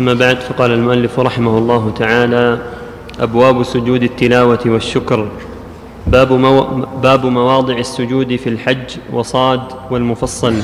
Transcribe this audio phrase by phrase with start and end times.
[0.00, 2.58] أما بعد فقال المؤلف رحمه الله تعالى
[3.20, 5.28] أبواب سجود التلاوة والشكر
[6.06, 6.62] باب, مو...
[7.02, 9.60] باب مواضع السجود في الحج وصاد
[9.90, 10.54] والمفصل.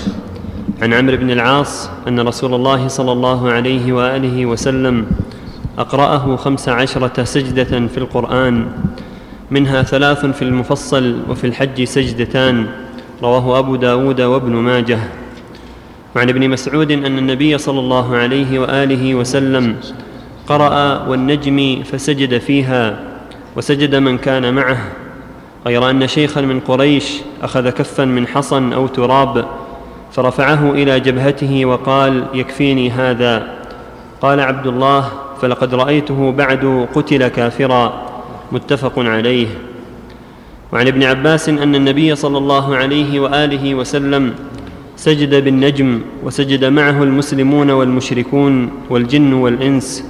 [0.83, 5.07] عن عمرو بن العاص أن رسول الله صلى الله عليه وآله وسلم
[5.79, 8.67] أقرأه خمس عشرة سجدة في القرآن
[9.51, 12.67] منها ثلاث في المفصل وفي الحج سجدتان
[13.23, 14.99] رواه أبو داود وابن ماجه.
[16.17, 19.77] وعن ابن مسعود أن النبي صلى الله عليه وآله وسلم
[20.49, 22.99] قرأ والنجم فسجد فيها
[23.57, 24.79] وسجد من كان معه
[25.67, 29.45] غير أن شيخا من قريش أخذ كفا من حصن أو تراب
[30.13, 33.55] فرفعه إلى جبهته وقال يكفيني هذا.
[34.21, 35.09] قال عبد الله
[35.41, 38.03] فلقد رأيته بعد قتل كافرا.
[38.53, 39.47] متفق عليه.
[40.73, 44.35] وعن ابن عباس أن النبي صلى الله عليه وآله وسلم
[44.97, 50.05] سجد بالنجم وسجد معه المسلمون والمشركون والجن والإنس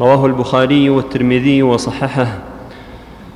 [0.00, 2.38] رواه البخاري والترمذي وصححه.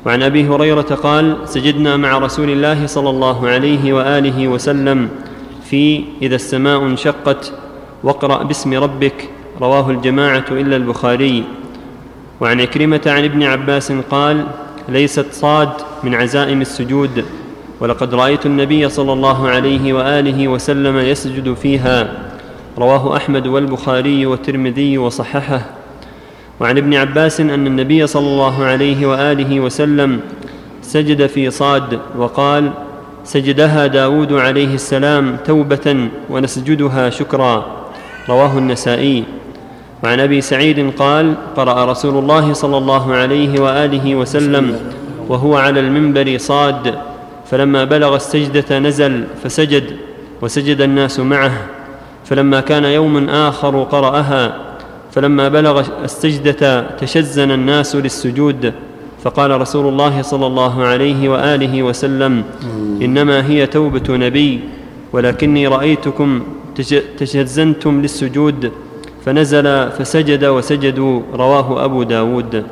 [0.06, 5.08] وعن أبي هريرة قال سجدنا مع رسول الله صلى الله عليه وآله وسلم
[5.70, 7.52] في إذا السماء انشقت
[8.04, 9.28] واقرأ باسم ربك
[9.60, 11.44] رواه الجماعة إلا البخاري.
[12.40, 14.46] وعن عكرمه عن ابن عباس قال
[14.88, 15.70] ليست صاد
[16.04, 17.24] من عزائم السجود.
[17.80, 22.08] ولقد رأيت النبي صلى الله عليه وآله وسلم يسجد فيها.
[22.78, 25.60] رواه أحمد والبخاري والترمذي وصححه.
[26.60, 30.20] وعن ابن عباس أن النبي صلى الله عليه وآله وسلم
[30.82, 32.70] سجد في صاد وقال
[33.24, 37.66] سجدها داود عليه السلام توبة ونسجدها شكرا.
[38.28, 39.24] رواه النسائي.
[40.04, 44.80] وعن أبي سعيد قال قرأ رسول الله صلى الله عليه وآله وسلم
[45.28, 46.94] وهو على المنبر صاد.
[47.50, 49.84] فلما بلغ السجدة نزل فسجد
[50.42, 51.52] وسجد الناس معه.
[52.24, 54.56] فلما كان يوم آخر قرأها
[55.12, 58.72] فلما بلغ السجدة تشزن الناس للسجود.
[59.22, 62.44] فقال رسول الله صلى الله عليه وآله وسلم
[63.02, 64.60] إنما هي توبة نبي
[65.12, 66.42] ولكني رأيتكم
[67.18, 68.72] تشزنتم للسجود.
[69.24, 72.64] فنزل فسجد وسجدوا رواه أبو داود.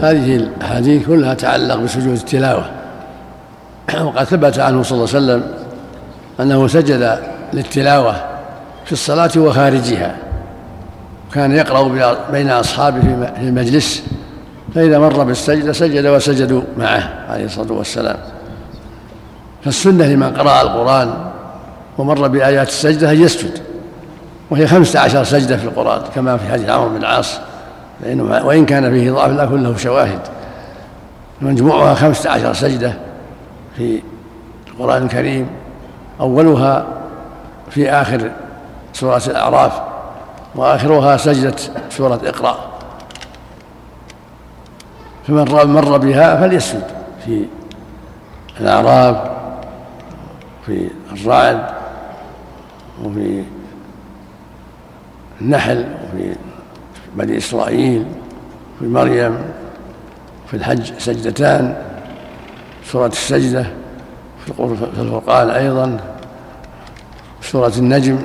[0.00, 2.70] هذه الأحاديث كلها تعلق بسجود التلاوة.
[4.00, 5.42] وقد ثبت عنه صلى الله عليه وسلم
[6.40, 7.18] أنه سجد
[7.52, 8.16] للتلاوة
[8.84, 10.16] في الصلاة وخارجها.
[11.34, 14.02] كان يقرأ بين أصحابه في المجلس
[14.74, 18.16] فإذا مر بالسجدة سجد وسجدوا معه عليه الصلاة والسلام.
[19.64, 21.14] فالسنة لمن قرأ القرآن
[21.98, 23.58] ومر بآيات السجدة أن يسجد.
[24.50, 27.40] وهي خمسة عشر سجدة في القرآن كما في حديث عمرو بن العاص.
[28.00, 30.20] لأنه وإن كان فيه ضعف لكن له شواهد.
[31.40, 32.92] مجموعها خمسة عشر سجدة
[33.76, 34.02] في
[34.68, 35.46] القرآن الكريم
[36.20, 36.86] أولها
[37.70, 38.30] في آخر
[38.92, 39.80] سورة الأعراف
[40.54, 41.56] وآخرها سجدة
[41.90, 42.58] سورة إقرأ.
[45.26, 46.82] فمن مر بها فليسجد
[47.24, 47.44] في
[48.60, 49.16] الأعراف
[50.66, 51.66] في الرعد
[53.04, 53.44] وفي
[55.40, 56.36] النحل وفي
[57.16, 58.04] بني إسرائيل
[58.78, 59.38] في مريم
[60.50, 61.76] في الحج سجدتان
[62.92, 63.66] سورة السجدة
[64.46, 64.52] في
[64.98, 66.00] الفرقان أيضا
[67.42, 68.18] سورة النجم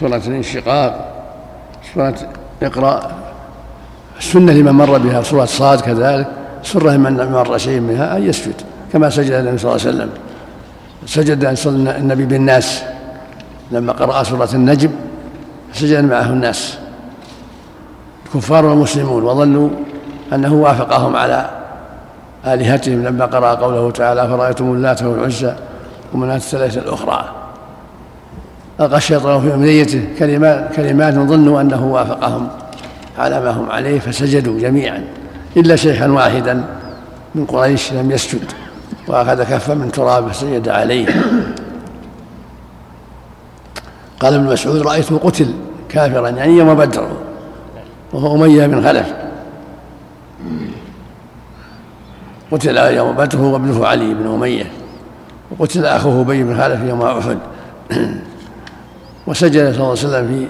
[0.00, 1.12] سورة الانشقاق
[1.94, 2.14] سورة
[2.62, 3.12] اقرأ
[4.18, 6.26] السنة لمن مر بها سورة صاد كذلك
[6.62, 8.54] سرة لمن مر شيء منها أن يسجد
[8.92, 10.10] كما سجد النبي صلى الله عليه وسلم.
[11.06, 11.44] سجد
[11.88, 12.82] النبي بالناس
[13.70, 14.90] لما قرأ سورة النجم
[15.72, 16.78] سجد معه الناس.
[18.26, 19.68] الكفار والمسلمون وظنوا
[20.32, 21.50] أنه وافقهم على
[22.46, 25.54] آلهتهم لما قرأ قوله تعالى فرأيتم اللات والعزى
[26.12, 27.24] ومناة الثلاثة الأخرى؟
[28.80, 32.48] ألقى الشيطان في أمنيته كلمات كلمات ظنوا أنه وافقهم
[33.18, 35.04] على ما هم عليه فسجدوا جميعا
[35.56, 36.64] إلا شيخا واحدا
[37.34, 38.52] من قريش لم يسجد
[39.08, 41.06] وأخذ كفا من تراب فسجد عليه.
[44.20, 45.54] قال ابن مسعود رأيته قتل
[45.88, 47.25] كافرا يعني يوم بدر.
[48.16, 49.14] وهو أمية بن خلف.
[52.52, 54.72] قتل يوم بدر هو ابنه علي بن أمية.
[55.50, 57.38] وقتل أخوه أبي بن خالد يوم أحد.
[59.26, 60.46] وسجد صلى الله عليه وسلم في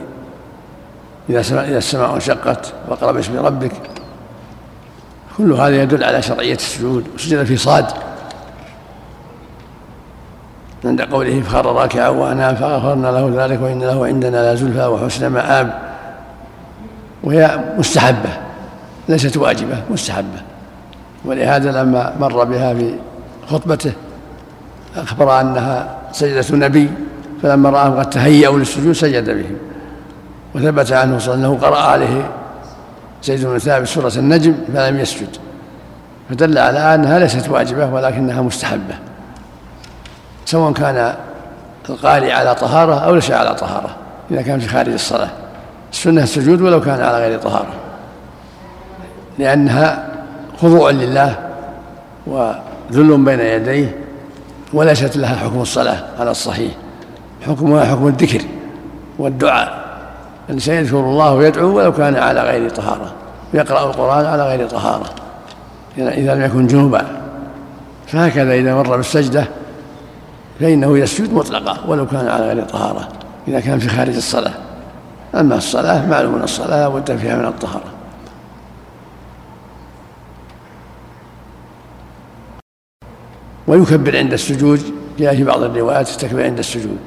[1.32, 3.72] إذا إذا السماء انشقت واقرأ باسم ربك.
[5.36, 7.04] كل هذا يدل على شرعية السجود.
[7.14, 7.86] وسجد في صاد.
[10.84, 15.85] عند قوله فخر راكعا وأنام فغفرنا له ذلك وإن له عندنا لزلفى وحسن مآب.
[17.26, 18.30] وهي مستحبة
[19.08, 20.42] ليست واجبة مستحبة.
[21.24, 22.94] ولهذا لما مر بها في
[23.50, 23.92] خطبته
[24.96, 26.90] أخبر أنها سجدة نبي
[27.42, 29.56] فلما رآهم قد تهيأوا للسجود سجد بهم.
[30.54, 32.30] وثبت عنه صلى الله عليه وسلم قرأ عليه
[33.22, 35.36] زيد بن ثابت سورة النجم فلم يسجد.
[36.30, 38.94] فدل على أنها ليست واجبة ولكنها مستحبة.
[40.44, 41.14] سواء كان
[41.88, 43.96] القارئ على طهارة أو ليس على طهارة
[44.30, 45.30] إذا كان في خارج الصلاة.
[45.92, 47.74] السنة السجود ولو كان على غير طهارة.
[49.38, 50.08] لأنها
[50.62, 51.38] خضوع لله
[52.26, 53.96] وذل بين يديه
[54.72, 56.72] وليست لها حكم الصلاة على الصحيح.
[57.46, 58.42] حكمها حكم الذكر
[59.18, 59.86] والدعاء.
[60.48, 63.12] الإنسان يذكر الله ويدعو ولو كان على غير طهارة.
[63.54, 65.06] يقرأ القرآن على غير طهارة.
[65.98, 67.02] إذا لم يكن جنوبا.
[68.06, 69.44] فهكذا إذا مر بالسجدة
[70.60, 73.08] فإنه يسجد مطلقا ولو كان على غير طهارة.
[73.48, 74.52] إذا كان في خارج الصلاة.
[75.34, 77.92] أما الصلاة معلوم الصلاة بد فيها من الطهارة.
[83.66, 84.80] ويكبر عند السجود
[85.18, 86.98] جاء في بعض الروايات تكبر عند السجود.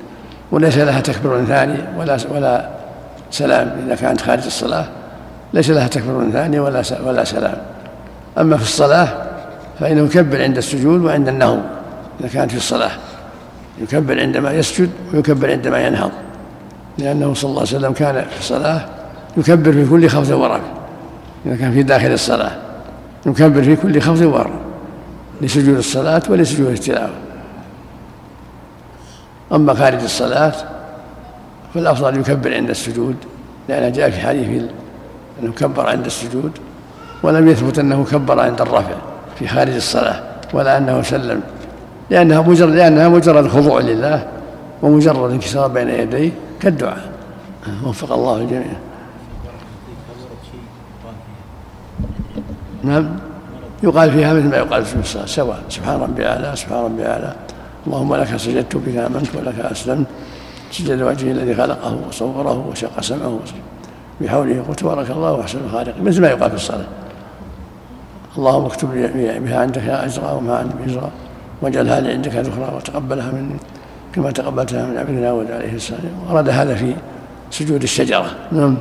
[0.51, 2.69] وليس لها تكبير ثاني ولا ولا
[3.31, 4.86] سلام إذا كانت خارج الصلاة.
[5.54, 7.57] ليس لها تكبير ثاني ولا ولا سلام.
[8.38, 9.07] أما في الصلاة
[9.80, 11.62] فإنه يكبر عند السجود وعند النهض
[12.19, 12.92] إذا كانت في الصلاة.
[13.81, 16.12] يكبر عندما يسجد ويكبر عندما ينهض.
[16.97, 18.86] لأنه صلى الله عليه وسلم كان في الصلاة
[19.38, 20.59] يكبر في كل خفض ورفع
[21.45, 22.51] إذا كان في داخل الصلاة
[23.25, 24.50] يكبر في كل خفض ورفع
[25.41, 27.09] لسجود الصلاة ولسجود التلاوة.
[29.53, 30.53] أما خارج الصلاة
[31.74, 33.15] فالأفضل يكبر عند السجود
[33.69, 34.63] لأنه جاء في حديث
[35.44, 36.51] أنه كبر عند السجود
[37.24, 38.95] ولم يثبت أنه كبر عند الرفع
[39.39, 40.21] في خارج الصلاة
[40.53, 41.41] ولا أنه سلم.
[42.09, 44.27] لأنها مجرد لأنها مجرد خضوع لله
[44.81, 47.12] ومجرد انكسار بين يديه كالدعاء.
[47.86, 48.74] وفق الله الجميع.
[52.84, 53.10] نعم.
[53.84, 57.36] يقال فيها مثل ما يقال في الصلاة سواء سبحان ربي أعلى سبحان ربي أعلى.
[57.88, 60.08] اللهم لك سجدت بك آمنت ولك أسلمت.
[60.72, 63.40] سجد وجهه الذي خلقه وصوره وشق سمعه
[64.22, 66.02] بحوله قلت تبارك الله وأحسن الخالق.
[66.02, 66.86] مثل ما يقال في الصلاة.
[68.38, 71.10] اللهم اكتب لي بها عندك أجرا وما عندي بإجرا
[71.62, 73.56] واجعلها لي عندك ذخرا وتقبلها مني.
[74.14, 76.30] كما تقبلتها من عبد داود عليه السلام.
[76.30, 76.96] ورد هذا في
[77.52, 78.48] سجود الشجرة.
[78.52, 78.78] نعم.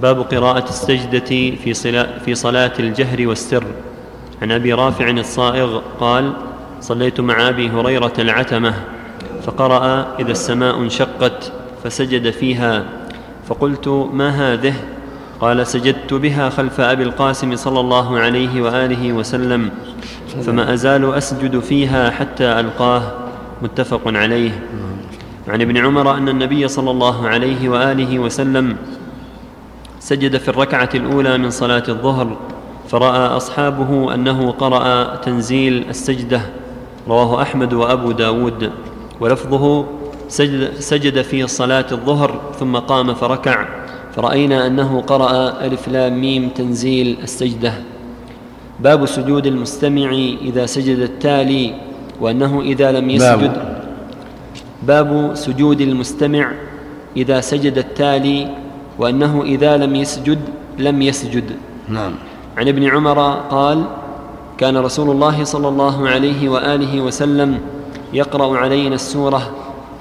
[0.00, 1.30] باب قراءة السجدة
[1.64, 1.74] في
[2.24, 3.64] في صلاة الجهر والسر.
[4.42, 6.32] عن أبي رافع الصائغ قال
[6.80, 8.74] صليت مع أبي هريرة العتمة
[9.42, 11.52] فقرأ إذا السماء انشقت
[11.84, 12.84] فسجد فيها
[13.48, 14.74] فقلت ما هذه؟
[15.40, 19.70] قال سجدت بها خلف أبي القاسم صلى الله عليه وآله وسلم
[20.46, 23.02] فما أزال أسجد فيها حتى ألقاه.
[23.62, 24.66] متفق عليه.
[25.48, 28.76] عن ابن عمر أن النبي صلى الله عليه وآله وسلم
[30.00, 32.36] سجد في الركعة الأولى من صلاة الظهر
[32.88, 36.40] فرأى أصحابه أنه قرأ تنزيل السجدة.
[37.08, 38.70] رواه أحمد وأبو داود.
[39.20, 39.86] ولفظه
[40.28, 43.79] سجد, سجد في صلاة الظهر ثم قام فركع.
[44.16, 47.72] فراينا أنه قرأ ألف لام ميم تنزيل السجدة.
[48.80, 50.10] باب سجود المستمع
[50.42, 51.74] إذا سجد التالي
[52.20, 53.52] وأنه إذا لم يسجد.
[54.82, 56.52] باب سجود المستمع
[57.16, 58.48] إذا سجد التالي
[58.98, 60.38] وأنه إذا لم يسجد
[60.78, 61.44] لم يسجد.
[61.88, 62.12] نعم.
[62.56, 63.20] عن ابن عمر
[63.50, 63.84] قال
[64.58, 67.58] كان رسول الله صلى الله عليه وآله وسلم
[68.12, 69.50] يقرأ علينا السورة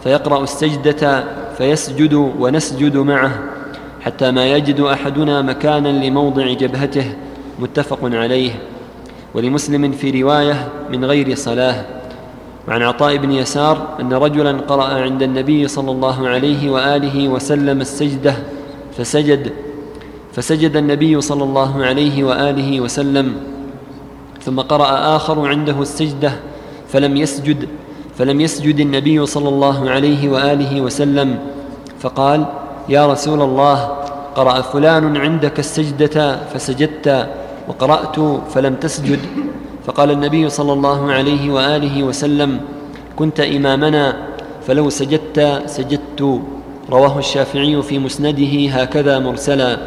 [0.03, 1.23] فيقرأ السجدة
[1.57, 3.58] فيسجد ونسجد معه.
[4.09, 7.13] حتى ما يجد أحدنا مكانا لموضع جبهته
[7.59, 8.51] متفق عليه.
[9.33, 11.85] ولمسلم في رواية من غير صلاة.
[12.67, 18.33] وعن عطاء بن يسار أن رجلا قرأ عند النبي صلى الله عليه وآله وسلم السجدة
[18.97, 19.53] فسجد
[20.33, 23.35] فسجد النبي صلى الله عليه وآله وسلم.
[24.41, 26.31] ثم قرأ آخر عنده السجدة
[26.89, 27.67] فلم يسجد
[28.17, 31.39] فلم يسجد النبي صلى الله عليه وآله وسلم.
[31.99, 32.45] فقال
[32.89, 33.77] يا رسول الله
[34.35, 37.29] قرأ فلان عندك السجدة فسجدت
[37.67, 38.17] وقرأت
[38.49, 39.19] فلم تسجد.
[39.85, 42.59] فقال النبي صلى الله عليه وآله وسلم
[43.15, 44.17] كنت إمامنا
[44.65, 46.41] فلو سجدت سجدت.
[46.89, 49.77] رواه الشافعي في مسنده هكذا مرسلا.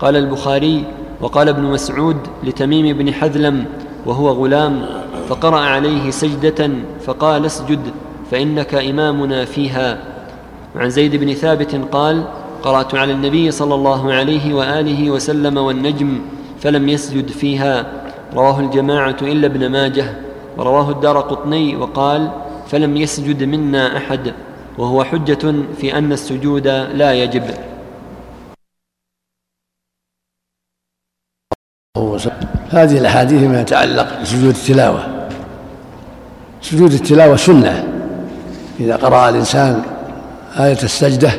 [0.00, 0.84] قال البخاري
[1.20, 3.64] وقال ابن مسعود لتميم بن حذلم
[4.06, 4.86] وهو غلام
[5.28, 6.70] فقرأ عليه سجدة
[7.06, 7.80] فقال اسجد
[8.30, 9.98] فإنك إمامنا فيها.
[10.76, 12.24] وعن زيد بن ثابت قال
[12.62, 16.20] قرأت على النبي صلى الله عليه وآله وسلم والنجم
[16.60, 17.86] فلم يسجد فيها.
[18.34, 20.14] رواه الجماعة إلا ابن ماجه
[20.56, 22.30] ورواه الدار قطني وقال
[22.68, 24.34] فلم يسجد منا أحد
[24.78, 27.44] وهو حجة في أن السجود لا يجب.
[32.70, 35.28] هذه الأحاديث ما يتعلق بسجود التلاوة
[36.62, 37.88] سجود التلاوة سنة
[38.80, 39.95] إذا قرأ الإنسان
[40.58, 41.30] آية السجدة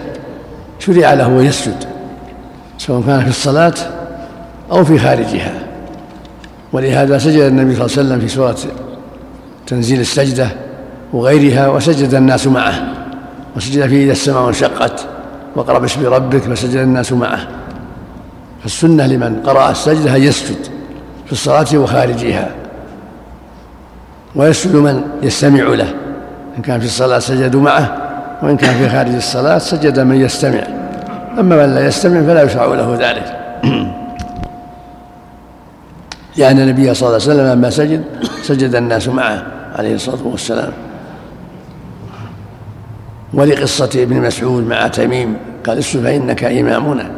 [0.80, 1.84] شرع له أن يسجد
[2.78, 3.74] سواء كان في الصلاة
[4.72, 5.54] أو في خارجها.
[6.74, 8.58] ولهذا سجد النبي صلى الله عليه وسلم في سورة
[9.68, 10.50] تنزيل السجدة
[11.14, 12.94] وغيرها وسجد الناس معه
[13.56, 15.06] وسجد فيه إذا السماء انشقت
[15.56, 17.48] وقرأ باسم ربك فسجد الناس معه.
[18.64, 20.60] فالسنة لمن قرأ السجدة أن يسجد
[21.26, 22.52] في الصلاة وخارجها.
[24.36, 25.94] ويسجد من يستمع له
[26.58, 28.07] إن كان في الصلاة سجدوا معه
[28.42, 30.64] وإن كان في خارج الصلاة سجد من يستمع.
[31.40, 33.38] أما من لا يستمع فلا يشرع له ذلك.
[36.38, 38.04] لأن النبي صلى الله عليه وسلم لما سجد
[38.42, 39.44] سجد الناس معه
[39.76, 40.72] عليه الصلاة والسلام.
[43.34, 47.12] ولقصة ابن مسعود مع تميم قال اسجد فإنك إمامنا.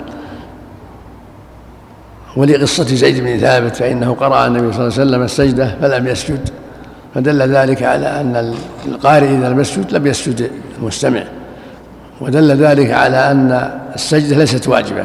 [2.38, 6.49] ولقصة زيد بن ثابت فإنه قرأ النبي صلى الله عليه وسلم السجدة فلم يسجد.
[7.15, 8.53] فدل ذلك على أن
[8.85, 11.23] القارئ إذا لم يسجد لم يسجد المستمع.
[12.21, 15.03] ودل ذلك على أن السجدة ليست واجبة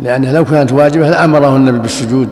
[0.00, 2.28] لأنها لو كانت واجبة لأمره النبي بالسجود.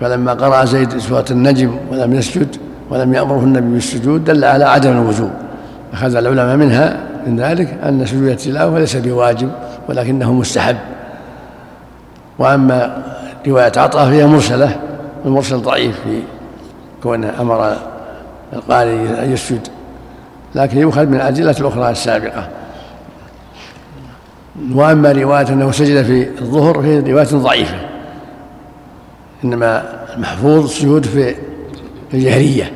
[0.00, 2.56] فلما قرأ زيد سورة النجم ولم يسجد
[2.90, 5.30] ولم يأمره النبي بالسجود دل على عدم الوجوب.
[5.92, 9.50] أخذ العلماء منها من ذلك أن سجود التلاوة ليس بواجب
[9.88, 10.76] ولكنه مستحب.
[12.38, 13.02] وأما
[13.46, 14.76] رواية عطاء فهي مرسلة
[15.24, 16.22] والمرسل ضعيف في
[17.04, 17.76] كونه أمر
[18.52, 19.68] القارئ أن يسجد
[20.54, 22.48] لكن يؤخذ من الأدلة الأخرى السابقة.
[24.74, 27.76] وأما رواية أنه سجد في الظهر فهي رواية ضعيفة.
[29.44, 29.82] إنما
[30.14, 31.34] المحفوظ السجود في
[32.14, 32.72] الجهرية.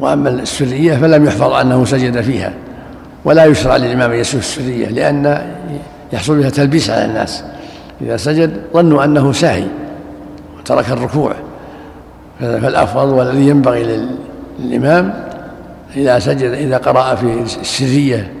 [0.00, 2.52] وأما السرية فلم يحفظ أنه سجد فيها.
[3.24, 5.46] ولا يشرع للإمام أن يسجد السرية لأن
[6.12, 7.44] يحصل بها تلبيس على الناس.
[8.00, 9.66] إذا سجد ظنوا أنه ساهي
[10.58, 11.32] وترك الركوع.
[12.40, 14.08] فالأفضل والذي ينبغي
[14.58, 15.14] للإمام
[15.96, 18.32] إذا سجد إذا قرأ في السرية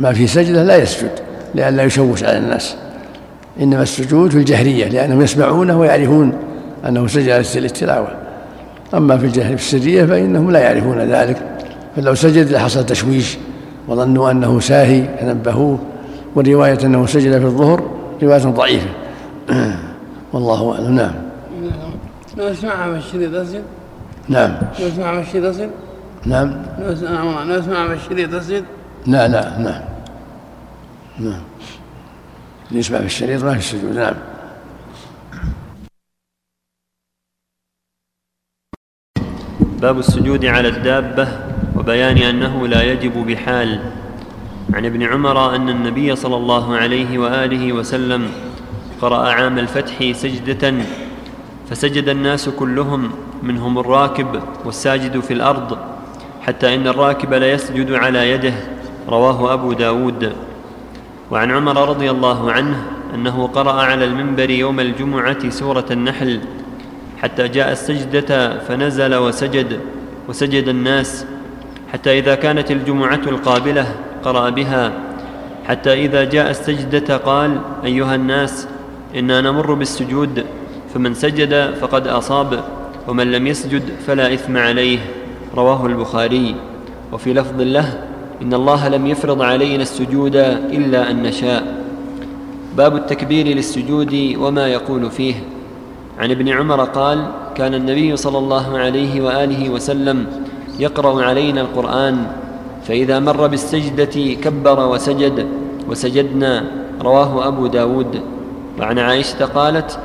[0.00, 1.10] ما في سجدة لا يسجد
[1.54, 2.76] لئلا يشوش على الناس.
[3.60, 6.32] إنما السجود في الجهرية لأنهم يسمعونه ويعرفون
[6.88, 8.08] أنه سجد للتلاوة
[8.94, 11.36] أما في الجهر في السرية فإنهم لا يعرفون ذلك.
[11.96, 13.38] فلو سجد لحصل تشويش
[13.88, 15.78] وظنوا أنه ساهي فنبهوه.
[16.36, 17.82] ورواية أنه سجد في الظهر
[18.22, 18.88] رواية ضعيفة.
[20.32, 20.94] والله أعلم.
[20.94, 21.12] نعم.
[22.36, 23.64] لو اسمعها في الشريط أسجد
[24.28, 24.58] نعم.
[24.80, 25.70] لو اسمعها في الشريط أسجد
[26.26, 26.62] نعم.
[26.78, 26.92] لو
[27.58, 28.64] اسمعها في الشريط أسجد
[29.06, 29.82] لا لا نعم.
[31.18, 31.42] نعم.
[32.70, 34.14] يسمع في الشريط ما في السجود نعم.
[39.80, 41.28] باب السجود على الدابة
[41.76, 43.80] وبيان أنه لا يجب بحال.
[44.74, 48.28] عن ابن عمر أن النبي صلى الله عليه وآله وسلم
[49.00, 50.74] قرأ عام الفتح سجدة
[51.72, 53.10] فسجد الناس كلهم
[53.42, 55.78] منهم الراكب والساجد في الأرض
[56.42, 58.52] حتى إن الراكب ليسجد على يده
[59.08, 60.32] رواه أبو داود.
[61.30, 62.82] وعن عمر رضي الله عنه
[63.14, 66.40] أنه قرأ على المنبر يوم الجمعة سورة النحل
[67.22, 69.80] حتى جاء السجدة فنزل وسجد
[70.28, 71.26] وسجد الناس
[71.92, 74.92] حتى إذا كانت الجمعة القابلة قرأ بها
[75.64, 78.68] حتى إذا جاء السجدة قال أيها الناس
[79.16, 80.44] إنا نمر بالسجود.
[80.94, 82.60] فمن سجد فقد أصاب
[83.08, 84.98] ومن لم يسجد فلا إثم عليه
[85.56, 86.54] رواه البخاري.
[87.12, 87.88] وفي لفظ له
[88.42, 90.36] إن الله لم يفرض علينا السجود
[90.72, 91.84] إلا أن نشاء.
[92.76, 95.34] باب التكبير للسجود وما يقول فيه.
[96.18, 100.26] عن ابن عمر قال كان النبي صلى الله عليه وآله وسلم
[100.78, 102.26] يقرأ علينا القرآن
[102.88, 105.46] فإذا مر بالسجدة كبر وسجد
[105.88, 106.64] وسجدنا
[107.02, 108.20] رواه أبو داود.
[108.80, 109.98] وعن عائشة قالت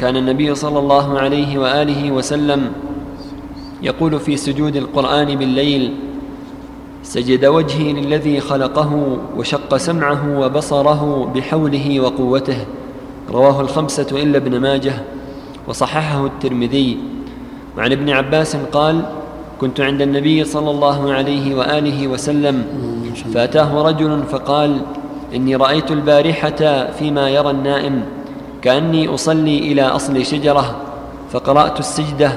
[0.00, 2.72] كان النبي صلى الله عليه وآله وسلم
[3.82, 5.94] يقول في سجود القرآن بالليل
[7.02, 12.66] سجد وجهي للذي خلقه وشق سمعه وبصره بحوله وقوته.
[13.30, 14.94] رواه الخمسة إلا ابن ماجه
[15.68, 16.98] وصححه الترمذي.
[17.78, 19.02] وعن ابن عباس قال
[19.60, 22.64] كنت عند النبي صلى الله عليه وآله وسلم
[23.34, 24.80] فأتاه رجل فقال
[25.34, 28.02] إني رأيت البارحة فيما يرى النائم.
[28.62, 30.76] كأني أصلي إلى أصل شجرة
[31.30, 32.32] فقرأت السجدة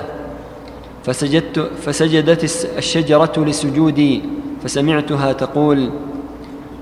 [1.04, 4.22] فسجدت فسجدت الشجرة لسجودي
[4.64, 5.90] فسمعتها تقول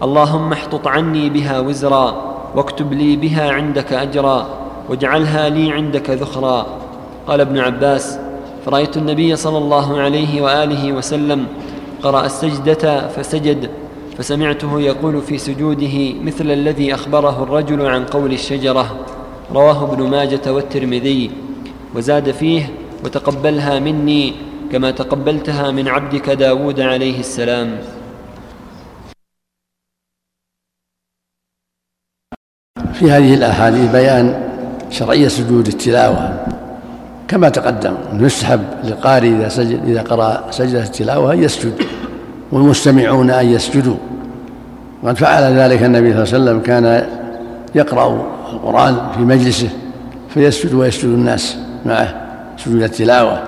[0.04, 4.48] اللهم احطط عني بها وزرا واكتب لي بها عندك أجرا
[4.90, 6.66] واجعلها لي عندك ذخرا.
[7.28, 8.20] قال ابن عباس
[8.66, 11.48] فرأيت النبي صلى الله عليه وآله وسلم
[12.04, 13.70] قرأ السجدة فسجد
[14.18, 18.96] فسمعته يقول في سجوده مثل الذي أخبره الرجل عن قول الشجرة.
[19.54, 21.32] رواه ابن ماجة والترمذي
[21.96, 22.70] وزاد فيه
[23.04, 24.34] وتقبلها مني
[24.72, 27.78] كما تقبلتها من عبدك داود عليه السلام.
[32.94, 34.52] في هذه الأحاديث بيان
[34.90, 36.46] شرعية سجود التلاوة.
[37.28, 41.74] كما تقدم يسحب للقارئ إذا, سجد إذا قرأ سجدة التلاوة أن يسجد
[42.52, 43.98] والمستمعون أن يسجدوا.
[45.04, 46.86] وقد فعل ذلك النبي صلى الله عليه وسلم كان
[47.76, 49.70] يقرأ القرآن في مجلسه
[50.30, 52.22] فيسجد ويسجد الناس معه
[52.58, 53.44] سجود التلاوة.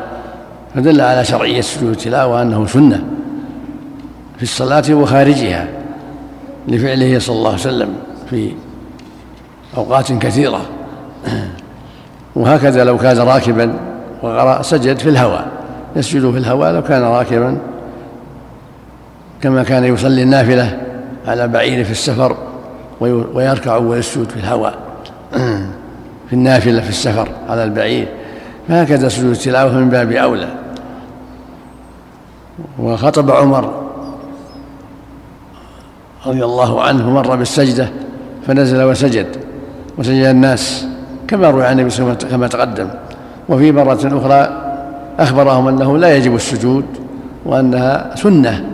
[0.76, 3.04] فدل على شرعية سجود التلاوة أنه سنة
[4.38, 5.68] في الصلاة وخارجها
[6.68, 7.90] لفعله صلى الله عليه وسلم
[8.30, 8.52] في
[9.78, 10.62] أوقات كثيرة.
[12.36, 13.74] وهكذا لو كان راكبا
[14.22, 15.48] وقرأ سجد في الهواء
[15.96, 17.58] يسجد في الهواء لو كان راكبا.
[19.42, 20.82] كما كان يصلي النافلة
[21.28, 22.38] على بعير في السفر
[23.34, 24.83] ويركع ويسجد في الهواء.
[26.30, 28.08] في النافلة في السفر على البعير.
[28.68, 30.48] فهكذا سجود التلاوة من باب أولى.
[32.80, 33.84] وخطب عمر
[36.26, 37.90] رضي الله عنه مر بالسجدة
[38.48, 39.28] فنزل وسجد
[39.98, 40.86] وسجد الناس
[41.28, 42.88] كما روي عن النبي كما تقدم.
[43.50, 44.64] وفي مرة أخرى
[45.20, 46.86] أخبرهم أنه لا يجب السجود
[47.46, 48.66] وأنها سنة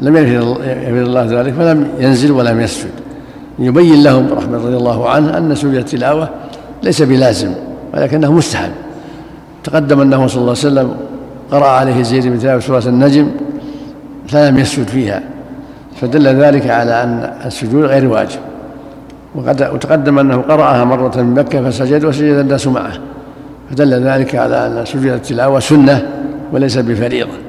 [0.00, 2.90] لم يرد الله ذلك فلم ينزل ولم يسجد.
[3.58, 6.28] يبين لهم رحمة رضي الله عنه أن سجود التلاوة
[6.82, 7.52] ليس بلازم
[7.94, 8.70] ولكنه مستحب.
[9.64, 10.96] تقدم أنه صلى الله عليه وسلم
[11.50, 13.30] قرأ عليه زيد بن ثابت سورة النجم
[14.28, 15.22] فلم يسجد فيها
[16.00, 18.40] فدل ذلك على أن السجود غير واجب.
[19.34, 22.92] وقد وتقدم أنه قرأها مرة من مكة فسجد وسجد الناس معه.
[23.70, 26.02] فدل ذلك على أن سجود التلاوة سنة
[26.52, 27.45] وليس بفريضة.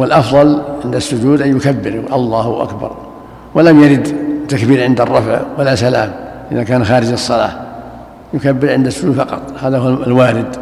[0.00, 2.96] والأفضل عند السجود أن يكبر الله أكبر.
[3.54, 4.16] ولم يرد
[4.48, 6.12] تكبير عند الرفع ولا سلام
[6.52, 7.50] إذا كان خارج الصلاة.
[8.34, 10.56] يكبر عند السجود فقط هذا هو الوارد.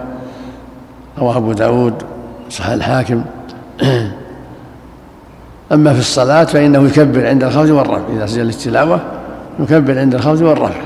[1.18, 1.94] رواه أبو داود
[2.51, 3.24] صحيح الحاكم.
[5.72, 9.01] أما في الصلاة فإنه يكبر عند الخفض والرفع إذا سجل التلاوة
[9.61, 10.81] يكبر عند الخفض والرفع.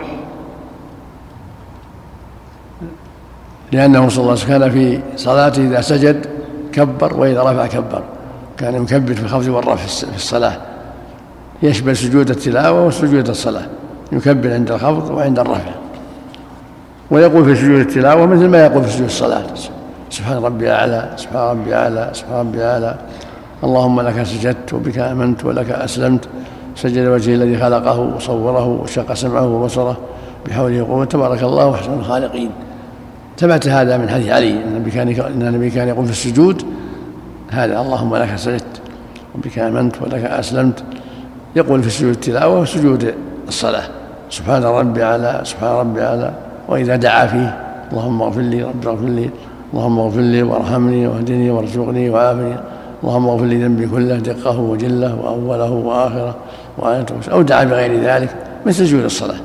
[3.72, 6.26] لأنه صلى الله عليه وسلم كان في صلاته إذا سجد
[6.72, 8.02] كبر وإذا رفع كبر.
[8.58, 10.56] كان يكبر في الخفض والرفع في الصلاة.
[11.62, 13.66] يشمل سجود التلاوة وسجود الصلاة.
[14.12, 15.70] يكبر عند الخفض وعند الرفع.
[17.10, 19.42] ويقول في سجود التلاوة مثل ما يقول في سجود الصلاة.
[20.10, 22.98] سبحان ربي أعلى سبحان ربي أعلى سبحان ربي أعلى.
[23.64, 26.28] اللهم لك سجدت وبك آمنت ولك أسلمت.
[26.76, 29.96] سجد وجهي الذي خلقه وصوره وشق سمعه وبصره.
[30.46, 32.50] بحوله وقوته تبارك الله احسن الخالقين.
[33.38, 34.50] ثبت هذا من حديث علي.
[34.50, 36.62] إن النبي كان إن النبي كان في السجود
[37.52, 38.80] هذا اللهم لك سجدت
[39.34, 40.82] وبك آمنت ولك أسلمت.
[41.56, 43.14] يقول في سجود التلاوة وسجود
[43.48, 43.84] الصلاة.
[44.30, 46.32] سبحان ربي على سبحان ربي على
[46.68, 47.58] وإذا دعا فيه
[47.92, 49.30] اللهم اغفر لي رب اغفر لي.
[49.74, 52.56] اللهم اغفر لي وارحمني واهدني وارزقني وعافني.
[53.04, 56.34] اللهم اغفر لي ذنبي كله دقه وجله وأوله وآخره
[56.78, 58.36] وآيته أو دعا بغير ذلك
[58.66, 59.40] مثل سجود الصلاة.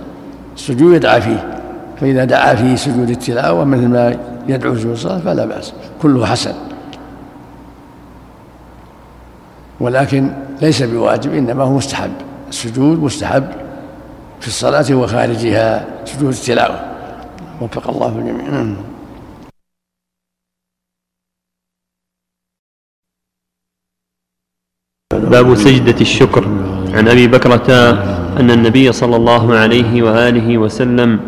[0.56, 1.60] السجود يدعى فيه.
[2.02, 4.16] فإذا دعا فيه سجود التلاوة مثل ما
[4.48, 5.74] يدعو سجود الصلاة فلا بأس.
[6.02, 6.54] كله حسن.
[9.80, 12.12] ولكن ليس بواجب إنما هو مستحب.
[12.50, 13.48] السجود مستحب
[14.40, 16.80] في الصلاة وخارجها سجود التلاوة.
[17.62, 18.76] وفق الله الجميع.
[25.14, 26.44] باب سجدة الشكر.
[26.94, 27.70] عن أبي بكرة
[28.40, 31.20] أن النبي صلى الله عليه وآله وسلم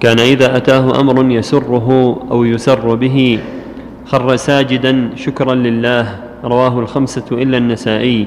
[0.00, 1.88] كان إذا أتاه أمر يسره
[2.30, 3.40] أو يسر به
[4.06, 6.31] خر ساجدا شكرا لله.
[6.44, 8.26] رواه الخمسة إلا النسائي.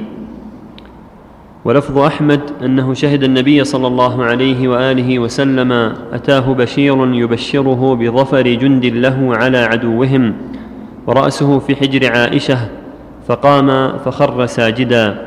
[1.65, 5.71] ولفظ أحمد أنه شهد النبي صلى الله عليه وآله وسلم
[6.13, 10.34] أتاه بشير يبشره بظفر جند له على عدوهم
[11.08, 12.58] ورأسه في حجر عائشة
[13.28, 15.25] فقام فخر ساجدا.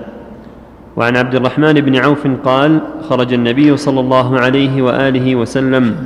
[0.97, 5.97] وعن عبد الرحمن بن عوف قال خرج النبي صلى الله عليه وآله وسلم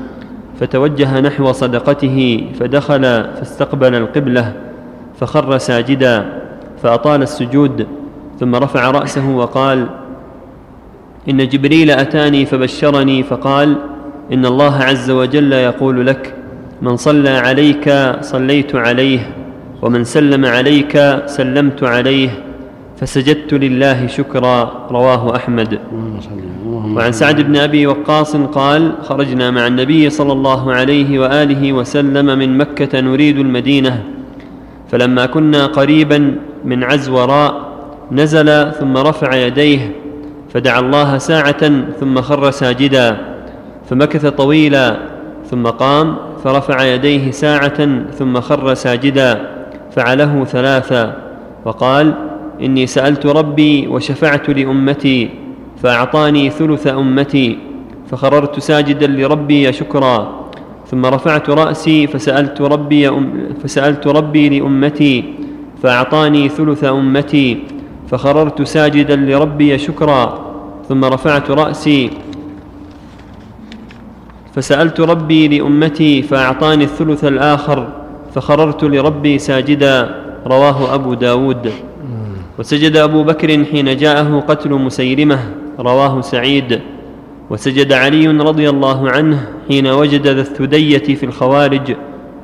[0.60, 3.02] فتوجه نحو صدقته فدخل
[3.36, 4.52] فاستقبل القبلة
[5.20, 6.41] فخر ساجدا.
[6.82, 7.86] فأطال السجود
[8.40, 9.86] ثم رفع رأسه وقال
[11.28, 13.76] إن جبريل أتاني فبشرني فقال
[14.32, 16.34] إن الله عز وجل يقول لك
[16.82, 19.30] من صلى عليك صليت عليه
[19.82, 22.30] ومن سلم عليك سلمت عليه
[23.00, 25.78] فسجدت لله شكرا رواه أحمد.
[26.96, 32.58] وعن سعد بن أبي وقاص قال خرجنا مع النبي صلى الله عليه وآله وسلم من
[32.58, 34.02] مكة نريد المدينة
[34.90, 37.72] فلما كنا قريبا من عزوراء
[38.12, 39.92] نزل ثم رفع يديه
[40.54, 43.16] فدعا الله ساعة ثم خر ساجدا
[43.90, 44.96] فمكث طويلا
[45.50, 49.48] ثم قام فرفع يديه ساعة ثم خر ساجدا
[49.96, 51.16] فعله ثلاثا
[51.64, 52.14] وقال
[52.62, 55.30] إني سألت ربي وشفعت لأمتي
[55.82, 57.58] فأعطاني ثلث أمتي
[58.10, 60.42] فخررت ساجدا لربي شكرا
[60.86, 63.10] ثم رفعت رأسي فسألت ربي
[63.62, 65.41] فسألت ربي لأمتي
[65.82, 67.58] فأعطاني ثلث أمتي
[68.10, 70.52] فخررت ساجدا لربي شكرا
[70.88, 72.10] ثم رفعت رأسي.
[74.54, 77.88] فسألت ربي لأمتي فأعطاني الثلث الآخر
[78.34, 81.72] فخررت لربي ساجدا رواه أبو داود.
[82.58, 85.38] وسجد أبو بكر حين جاءه قتل مسيلمه
[85.78, 86.80] رواه سعيد.
[87.50, 91.96] وسجد علي رضي الله عنه حين وجد ذا الثدية في الخوارج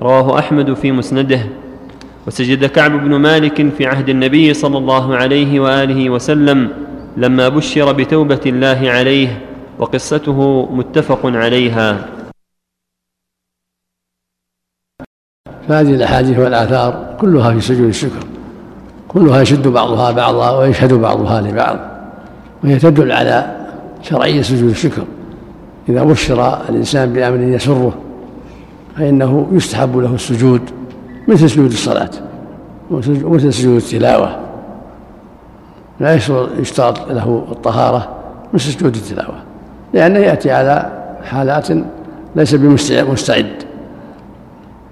[0.02, 1.67] رواه أحمد في مسنده.
[2.28, 6.70] وسجد كعب بن مالك في عهد النبي صلى الله عليه وآله وسلم
[7.16, 9.46] لما بشر بتوبة الله عليه
[9.78, 12.08] وقصته متفق عليها.
[15.68, 18.24] فهذه الأحاديث والآثار كلها في سجود الشكر
[19.08, 21.78] كلها يشد بعضها بعضا ويشهد بعضها لبعض
[22.64, 23.66] وهي تدل على
[24.02, 25.04] شرعية سجود الشكر.
[25.88, 27.94] إذا بشر الإنسان بأمر يسره
[28.96, 30.77] فإنه يستحب له السجود.
[31.28, 32.10] مثل سجود الصلاة
[32.90, 34.36] ومثل سجود التلاوة.
[36.00, 36.14] لا
[36.58, 38.08] يشترط له الطهارة
[38.54, 39.34] مثل سجود التلاوة
[39.94, 40.92] لأنه يأتي على
[41.24, 41.68] حالات
[42.36, 43.52] ليس بمستعد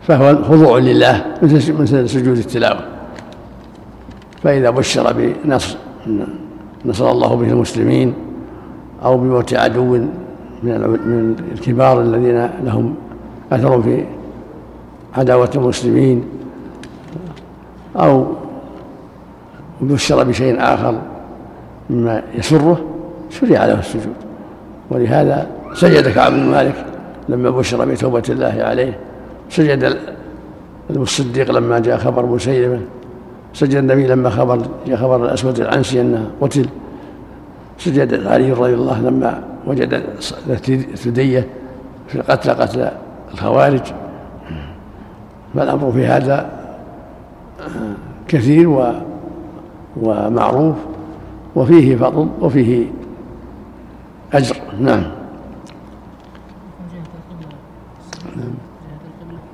[0.02, 2.80] فهو خضوع لله مثل سجود التلاوة.
[4.42, 5.76] فإذا بشر بنصر
[6.84, 8.14] نصر الله به المسلمين
[9.04, 9.98] أو بموت عدو
[10.62, 12.94] من الكبار الذين لهم
[13.52, 14.04] أثر في
[15.16, 16.24] عداوة المسلمين
[17.96, 18.26] أو
[19.80, 20.98] بشر بشيء آخر
[21.90, 22.84] مما يسره
[23.30, 24.14] شرع له السجود.
[24.90, 26.84] ولهذا سجد كعب بن مالك
[27.28, 28.98] لما بشر بتوبة الله عليه.
[29.50, 29.98] سجد
[30.90, 32.80] الصديق لما جاء خبر مسيلمة.
[33.54, 36.66] سجد النبي لما خبر جاء خبر الأسود العنسي أنه قتل.
[37.78, 40.02] سجد علي رضي الله لما وجد
[40.68, 41.46] الثدية
[42.08, 42.90] في القتل قتل
[43.34, 43.82] الخوارج.
[45.56, 46.50] فالأمر في هذا
[48.28, 48.92] كثير و
[49.96, 50.76] ومعروف
[51.56, 52.86] وفيه فضل وفيه
[54.32, 54.56] أجر.
[54.80, 55.02] نعم.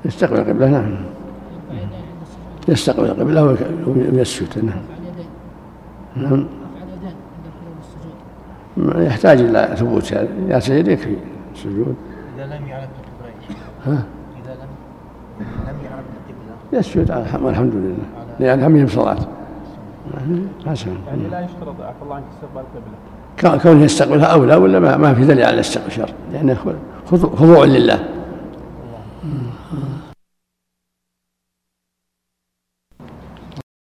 [0.05, 0.69] يستقبل القبلة.
[0.69, 0.95] نعم.
[2.67, 4.65] يستقبل القبلة ويسجد.
[4.65, 4.81] نعم.
[6.15, 6.47] نعم.
[9.01, 10.03] يحتاج إلى ثبوت.
[10.03, 11.15] هذا يا سيدي يكفي
[11.53, 11.95] السجود.
[12.35, 12.89] إذا لم القبلة
[13.85, 14.83] ها؟ إذا لم لم يعرف القبلة
[16.73, 17.95] يسجد والحمد لله.
[18.39, 19.17] لأن هم صلاة.
[20.65, 22.63] حسن يعني لا يشترط عفى الله عنك استقبال
[23.41, 26.57] القبلة كونه يستقبلها أولى ولا ما, ما في دليل على الاستقبال لأنه
[27.11, 27.99] خضوع لله.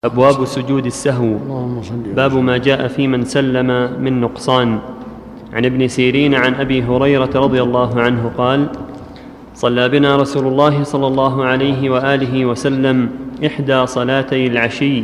[0.05, 1.39] أبواب سجود السهو.
[2.17, 4.79] باب ما جاء في من سلم من نقصان.
[5.53, 8.69] عن ابن سيرين عن أبي هريرة رضي الله عنه قال
[9.55, 13.11] صلى بنا رسول الله صلى الله عليه وآله وسلم
[13.47, 15.03] إحدى صلاتي العشي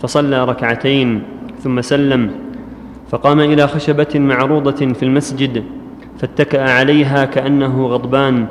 [0.00, 1.22] فصلى ركعتين
[1.62, 2.30] ثم سلم
[3.10, 5.64] فقام إلى خشبة معروضة في المسجد
[6.18, 8.46] فاتكأ عليها كأنه غضبان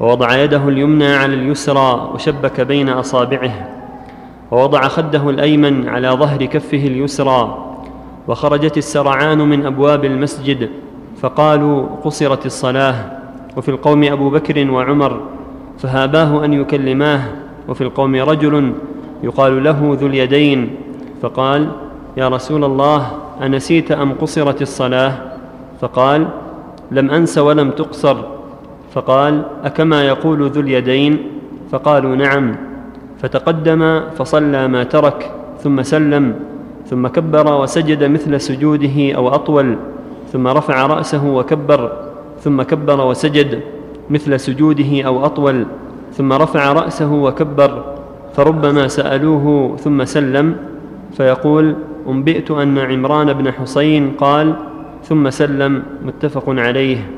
[0.00, 3.68] ووضع يده اليمنى على اليسرى وشبك بين أصابعه
[4.50, 7.68] ووضع خده الأيمن على ظهر كفه اليسرى
[8.28, 10.70] وخرجت السرعان من أبواب المسجد
[11.20, 13.21] فقالوا قصرت الصلاة.
[13.56, 15.20] وفي القوم أبو بكر وعمر
[15.78, 17.20] فهاباه أن يكلماه
[17.68, 18.72] وفي القوم رجل
[19.22, 20.70] يقال له ذو اليدين
[21.22, 21.68] فقال
[22.16, 23.12] يا رسول الله
[23.42, 25.12] أنسيت أم قصرت الصلاة؟
[25.80, 26.28] فقال
[26.90, 28.16] لم أنس ولم تقصر.
[28.94, 31.18] فقال أكما يقول ذو اليدين؟
[31.70, 32.56] فقالوا نعم.
[33.22, 36.34] فتقدم فصلى ما ترك ثم سلم
[36.86, 39.76] ثم كبر وسجد مثل سجوده أو أطول
[40.32, 42.01] ثم رفع رأسه وكبر
[42.42, 43.60] ثم كبر وسجد
[44.10, 45.66] مثل سجوده أو أطول
[46.12, 47.84] ثم رفع رأسه وكبر
[48.36, 50.56] فربما سألوه ثم سلم
[51.16, 51.74] فيقول
[52.08, 54.54] أنبئت أن عمران بن حسين قال
[55.04, 57.10] ثم سلم متفق عليه.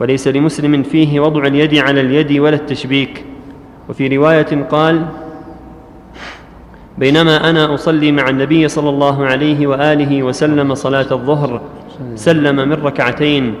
[0.00, 3.24] وليس لمسلم فيه وضع اليد على اليد ولا التشبيك.
[3.88, 5.06] وفي رواية قال
[6.98, 11.60] بينما أنا أصلي مع النبي صلى الله عليه وآله وسلم صلاة الظهر
[12.14, 13.54] سلم من ركعتين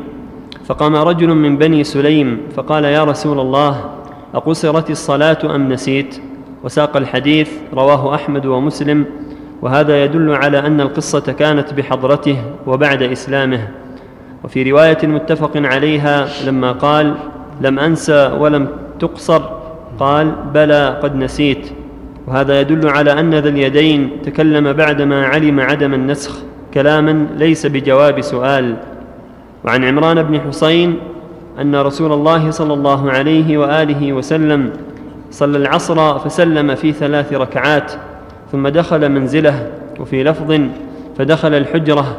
[0.64, 3.84] فقام رجل من بني سليم فقال يا رسول الله
[4.34, 6.20] أقصرت الصلاة أم نسيت؟
[6.64, 9.04] وساق الحديث رواه أحمد ومسلم
[9.62, 13.68] وهذا يدل على أن القصة كانت بحضرته وبعد إسلامه.
[14.44, 17.14] وفي رواية متفق عليها لما قال
[17.60, 18.68] لم انسى ولم
[19.00, 19.42] تقصر
[19.98, 21.70] قال بلى قد نسيت.
[22.26, 26.38] وهذا يدل على أن ذا اليدين تكلم بعدما علم عدم النسخ
[26.74, 28.76] كلاما ليس بجواب سؤال.
[29.64, 30.98] وعن عمران بن حسين
[31.60, 34.72] أن رسول الله صلى الله عليه وآله وسلم
[35.30, 37.92] صلى العصر فسلم في ثلاث ركعات
[38.52, 39.66] ثم دخل منزله
[40.00, 40.60] وفي لفظ
[41.18, 42.16] فدخل الحجرة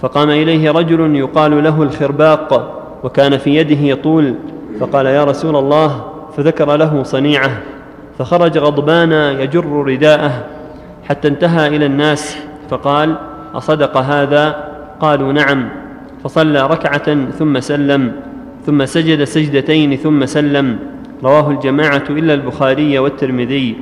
[0.00, 4.34] فقام إليه رجل يقال له الخرباق وكان في يده طول
[4.80, 6.04] فقال يا رسول الله
[6.36, 7.50] فذكر له صنيعة
[8.18, 10.44] فخرج غضبان يجر رداءه
[11.08, 12.36] حتى انتهى إلى الناس
[12.70, 13.16] فقال
[13.54, 15.79] أصدق هذا؟ قالوا نعم.
[16.24, 18.12] فصلى ركعة ثم سلم
[18.66, 20.78] ثم سجد سجدتين ثم سلم.
[21.24, 23.76] رواه الجماعة إلا البخاري والترمذي.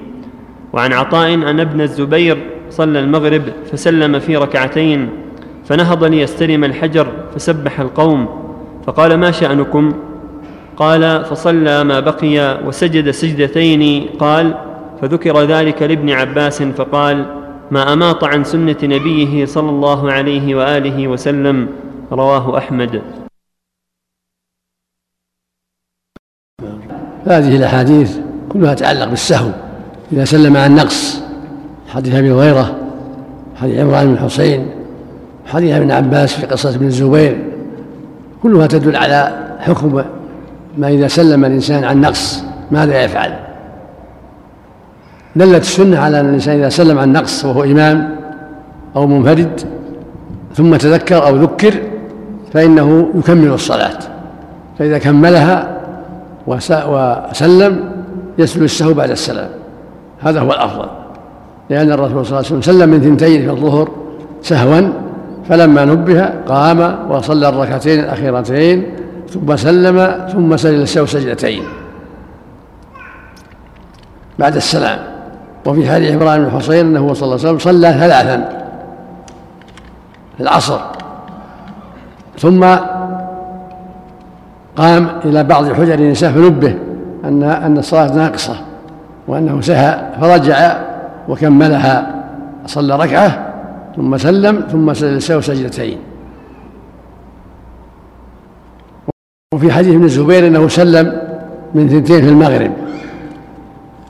[0.72, 2.38] وعن عطاء أن ابن الزبير
[2.70, 5.08] صلى المغرب فسلم في ركعتين
[5.64, 8.28] فنهض ليستلم الحجر فسبح القوم.
[8.86, 9.92] فقال ما شأنكم؟
[10.76, 14.06] قال فصلى ما بقي وسجد سجدتين.
[14.18, 14.54] قال
[15.02, 17.26] فذكر ذلك لابن عباس فقال
[17.70, 21.68] ما أماط عن سنة نبيه صلى الله عليه وآله وسلم.
[22.12, 23.02] رواه أحمد.
[27.26, 28.18] هذه الأحاديث
[28.48, 29.50] كلها تتعلق بالسهو.
[30.12, 31.20] إذا سلم عن نقص
[31.88, 32.76] حديث أبي هريرة
[33.56, 34.70] حديث عمران بن حسين
[35.46, 37.44] حديث ابن عباس في قصة ابن الزبير
[38.42, 40.04] كلها تدل على حكم
[40.78, 43.34] ما إذا سلم الإنسان عن نقص ماذا يفعل؟
[45.36, 48.16] دلت السنة على أن الإنسان إذا سلم عن نقص وهو إمام
[48.96, 49.60] أو منفرد
[50.54, 51.74] ثم تذكر أو ذكر
[52.52, 53.98] فإنه يكمل الصلاة.
[54.78, 55.78] فإذا كملها
[56.46, 57.92] وسلم
[58.38, 59.48] يسلم السهو بعد السلام.
[60.20, 60.88] هذا هو الأفضل.
[61.70, 63.88] لأن الرسول صلى الله عليه وسلم سلم من ثنتين في الظهر
[64.42, 64.92] سهوا
[65.48, 68.86] فلما نبه قام وصلى الركعتين الأخيرتين
[69.28, 71.62] ثم سلم ثم سجد السهو سجدتين.
[74.38, 74.98] بعد السلام.
[75.66, 78.48] وفي حديث عمران بن حصين أنه صلى الله عليه وسلم صلى ثلاثا
[80.40, 80.80] العصر.
[82.38, 82.64] ثم
[84.76, 86.74] قام إلى بعض حجر النساء فنبه
[87.24, 88.54] أن أن الصلاة ناقصة
[89.28, 90.76] وأنه سهى فرجع
[91.28, 92.24] وكملها
[92.66, 93.52] صلى ركعة
[93.96, 95.98] ثم سلم ثم سجد سجدتين.
[99.54, 101.20] وفي حديث ابن الزبير أنه سلم
[101.74, 102.72] من ثنتين في المغرب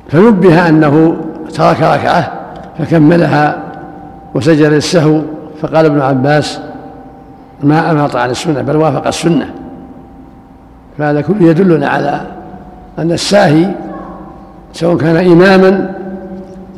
[0.09, 1.17] فنبه أنه
[1.55, 2.33] ترك ركعة
[2.79, 3.62] فكملها
[4.35, 5.23] وسجد السهو
[5.61, 6.61] فقال ابن عباس
[7.62, 9.55] ما أنهط عن السنة بل وافق السنة.
[10.99, 12.21] فهذا كله يدلنا على
[12.99, 13.68] أن الساهي
[14.73, 15.94] سواء كان إماما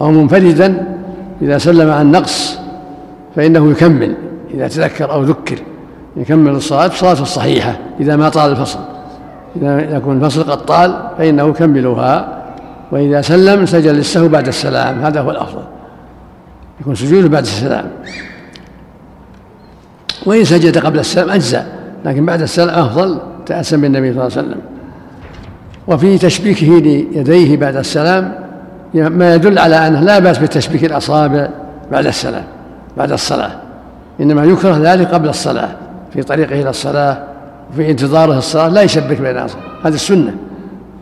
[0.01, 0.87] أو منفردا
[1.43, 2.59] إذا سلم عن نقص
[3.37, 4.15] فإنه يكمل
[4.55, 5.59] إذا تذكر أو ذكر
[6.17, 8.79] يكمل الصلاة الصلاة الصحيحة إذا ما طال الفصل.
[9.57, 12.43] إذا يكون الفصل قد طال فإنه يكملها
[12.93, 15.63] وإذا سلم سجد للسهو بعد السلام هذا هو الأفضل.
[16.81, 17.85] يكون سجوده بعد السلام.
[20.27, 21.67] وإن سجد قبل السلام أجزأ
[22.05, 24.61] لكن بعد السلام أفضل تأسم بالنبي صلى الله عليه وسلم.
[25.87, 28.33] وفي تشبيكه ليديه بعد السلام
[28.95, 31.49] ما يدل على أنه لا بأس بتشبيك الأصابع
[31.93, 32.45] بعد السلام
[32.97, 33.51] بعد الصلاة.
[34.21, 35.69] إنما يكره ذلك قبل الصلاة
[36.15, 37.23] في طريقه إلى الصلاة
[37.73, 40.35] وفي انتظاره الصلاة لا يشبك بين أصابعه هذه السنة.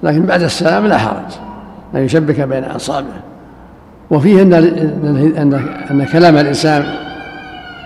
[0.02, 1.32] لكن بعد السلام لا حرج
[1.94, 3.22] أن يشبك بين أصابعه
[4.10, 6.84] وفيه أن أن أن كلام الإنسان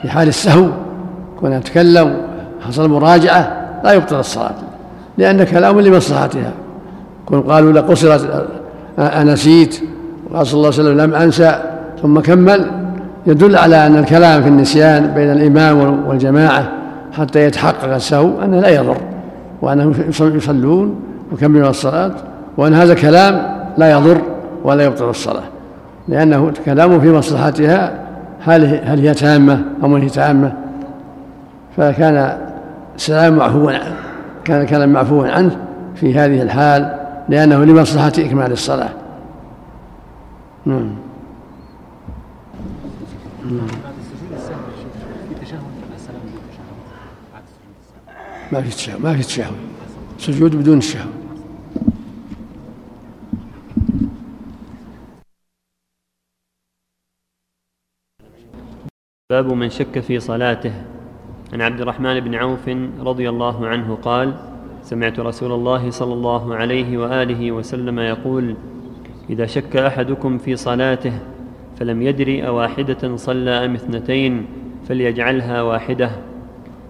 [0.03, 0.69] في حال السهو
[1.43, 2.17] كون يتكلم
[2.67, 3.53] حصل مراجعة
[3.85, 4.55] لا يبطل الصلاة
[5.19, 6.53] لأن كلام لمصلحتها.
[7.27, 8.49] كن قالوا لقصرت
[8.99, 9.81] أنسيت
[10.31, 11.63] وقال صلى الله عليه وسلم لم أنسى.
[12.03, 12.71] ثم كمل.
[13.27, 16.69] يدل على أن الكلام في النسيان بين الإمام والجماعة
[17.13, 18.97] حتى يتحقق السهو أنه لا يضر
[19.63, 21.01] وأنهم يصلون
[21.33, 22.13] ويكملون الصلاة
[22.57, 23.43] وأن هذا كلام
[23.79, 24.19] لا يضر
[24.65, 25.43] ولا يبطل الصلاة.
[26.09, 27.93] لأنه كلام في مصلحتها
[28.45, 30.53] هل هي تامة أم هي تامة؟
[31.77, 32.39] فكان
[32.95, 33.97] السلام معفو عنه
[34.45, 38.91] كان كلام معفو عنه في هذه الحال لأنه لمصلحة إكمال الصلاة.
[40.67, 40.97] نعم.
[48.53, 49.53] ما في تشهد ما في تشهد.
[50.19, 51.13] سجود بدون الشهوة
[59.31, 60.92] باب من شك في صلاته.
[61.53, 62.69] عن عبد الرحمن بن عوف
[63.01, 64.35] رضي الله عنه قال
[64.83, 68.55] سمعت رسول الله صلى الله عليه وآله وسلم يقول
[69.31, 71.13] إذا شك أحدكم في صلاته
[71.77, 74.47] فلم يدر أواحدة صلى أم اثنتين
[74.89, 76.11] فليجعلها واحدة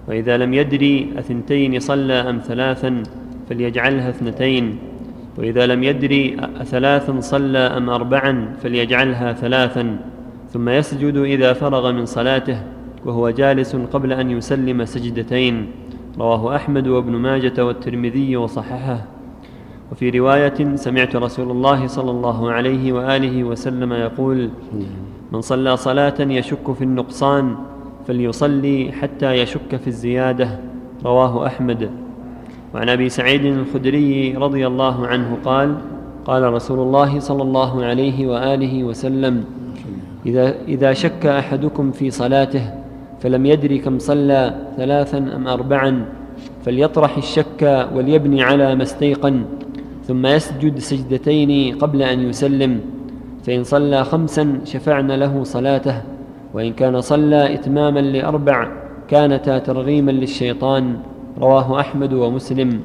[0.08, 3.02] وإذا لم يدري أثنتين صلى أم ثلاثا
[3.48, 4.78] فليجعلها اثنتين
[5.38, 9.96] وإذا لم يدري أثلاثا صلى أم أربعا فليجعلها ثلاثا
[10.50, 12.62] ثم يسجد إذا فرغ من صلاته
[13.06, 15.66] وهو جالس قبل أن يسلم سجدتين
[16.18, 19.04] رواه أحمد وابن ماجة والترمذي وصححه.
[19.92, 24.50] وفي رواية سمعت رسول الله صلى الله عليه وآله وسلم يقول
[25.32, 27.56] من صلى صلاة يشك في النقصان
[28.06, 30.58] فليصلي حتى يشك في الزيادة.
[31.04, 31.90] رواه أحمد.
[32.74, 35.76] وعن أبي سعيد الخدري رضي الله عنه قال
[36.24, 39.44] قال رسول الله صلى الله عليه وآله وسلم
[40.26, 42.81] إذا, إذا شك أحدكم في صلاته
[43.22, 46.04] فلم يدر كم صلى ثلاثا أم أربعا
[46.64, 49.44] فليطرح الشك وليبني على ما استيقن
[50.04, 52.80] ثم يسجد سجدتين قبل أن يسلم
[53.46, 56.02] فإن صلى خمسا شفعن له صلاته
[56.54, 58.68] وإن كان صلى إتماما لأربع
[59.08, 60.96] كانتا ترغيما للشيطان
[61.38, 62.80] رواه أحمد ومسلم.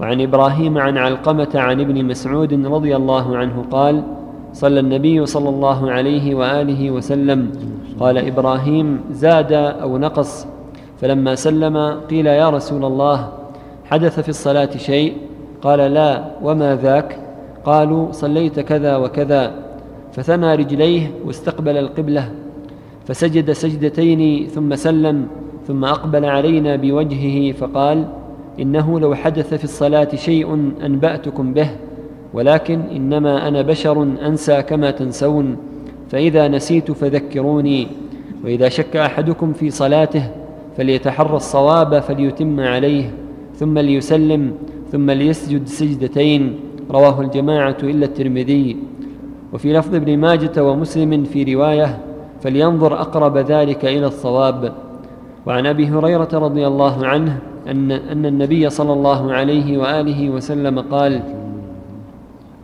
[0.00, 4.02] وعن إبراهيم عن علقمة عن ابن مسعود رضي الله عنه قال
[4.52, 7.50] صلى النبي صلى الله عليه وآله وسلم
[8.00, 10.46] قال إبراهيم زاد أو نقص
[11.00, 11.76] فلما سلم
[12.10, 13.32] قيل يا رسول الله
[13.84, 15.16] حدث في الصلاة شيء؟
[15.62, 17.18] قال لا وما ذاك؟
[17.64, 19.54] قالوا صليت كذا وكذا.
[20.12, 22.30] فثنى رجليه واستقبل القبلة
[23.06, 25.26] فسجد سجدتين ثم سلم
[25.66, 28.04] ثم أقبل علينا بوجهه فقال
[28.60, 31.70] إنه لو حدث في الصلاة شيء أنبأتكم به
[32.34, 35.56] ولكن إنما أنا بشر أنسى كما تنسون.
[36.10, 37.86] فإذا نسيت فذكروني
[38.44, 40.30] وإذا شك أحدكم في صلاته
[40.76, 43.10] فليتحرى الصواب فليتم عليه
[43.54, 44.52] ثم ليسلم
[44.92, 48.76] ثم ليسجد سجدتين رواه الجماعة إلا الترمذي.
[49.52, 51.98] وفي لفظ ابن ماجة ومسلم في رواية
[52.42, 54.72] فلينظر أقرب ذلك إلى الصواب.
[55.46, 61.22] وعن أبي هريرة رضي الله عنه أن أن النبي صلى الله عليه وآله وسلم قال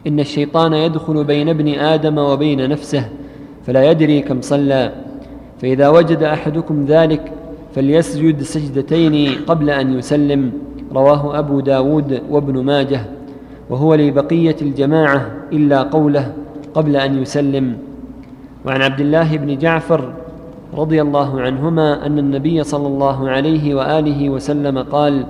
[0.06, 3.08] إن الشيطان يدخل بين ابن آدم وبين نفسه
[3.66, 4.92] فلا يدري كم صلى.
[5.58, 7.32] فإذا وجد أحدكم ذلك
[7.74, 10.52] فليسجد سجدتين قبل أن يسلم.
[10.92, 13.00] رواه أبو داود وابن ماجه.
[13.70, 16.32] وهو لبقية الجماعة إلا قوله
[16.74, 17.76] قبل أن يسلم.
[18.66, 20.12] وعن عبد الله بن جعفر
[20.74, 25.26] رضي الله عنهما أن النبي صلى الله عليه وآله وسلم قال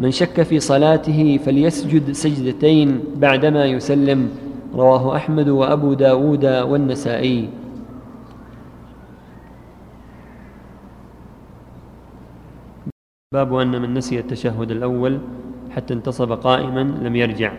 [0.00, 4.28] من شك في صلاته فليسجد سجدتين بعدما يسلم
[4.74, 7.48] رواه أحمد وأبو داود والنسائي.
[13.34, 15.18] باب أن من نسي التشهد الأول
[15.70, 17.52] حتى انتصب قائما لم يرجع.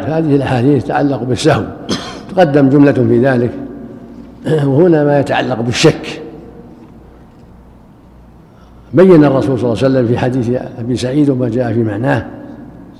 [0.00, 1.64] هذه الأحاديث تتعلق بالسهو.
[2.30, 3.52] تقدم جملة في ذلك.
[4.46, 6.22] وهنا ما يتعلق بالشك.
[8.94, 12.30] بين الرسول صلى الله عليه وسلم في حديث أبي سعيد وما جاء في معناه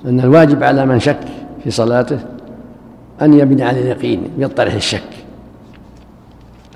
[0.05, 1.29] أن الواجب على من شك
[1.65, 2.21] في صلاته
[3.23, 5.11] أن يبني على اليقين يطرح الشك.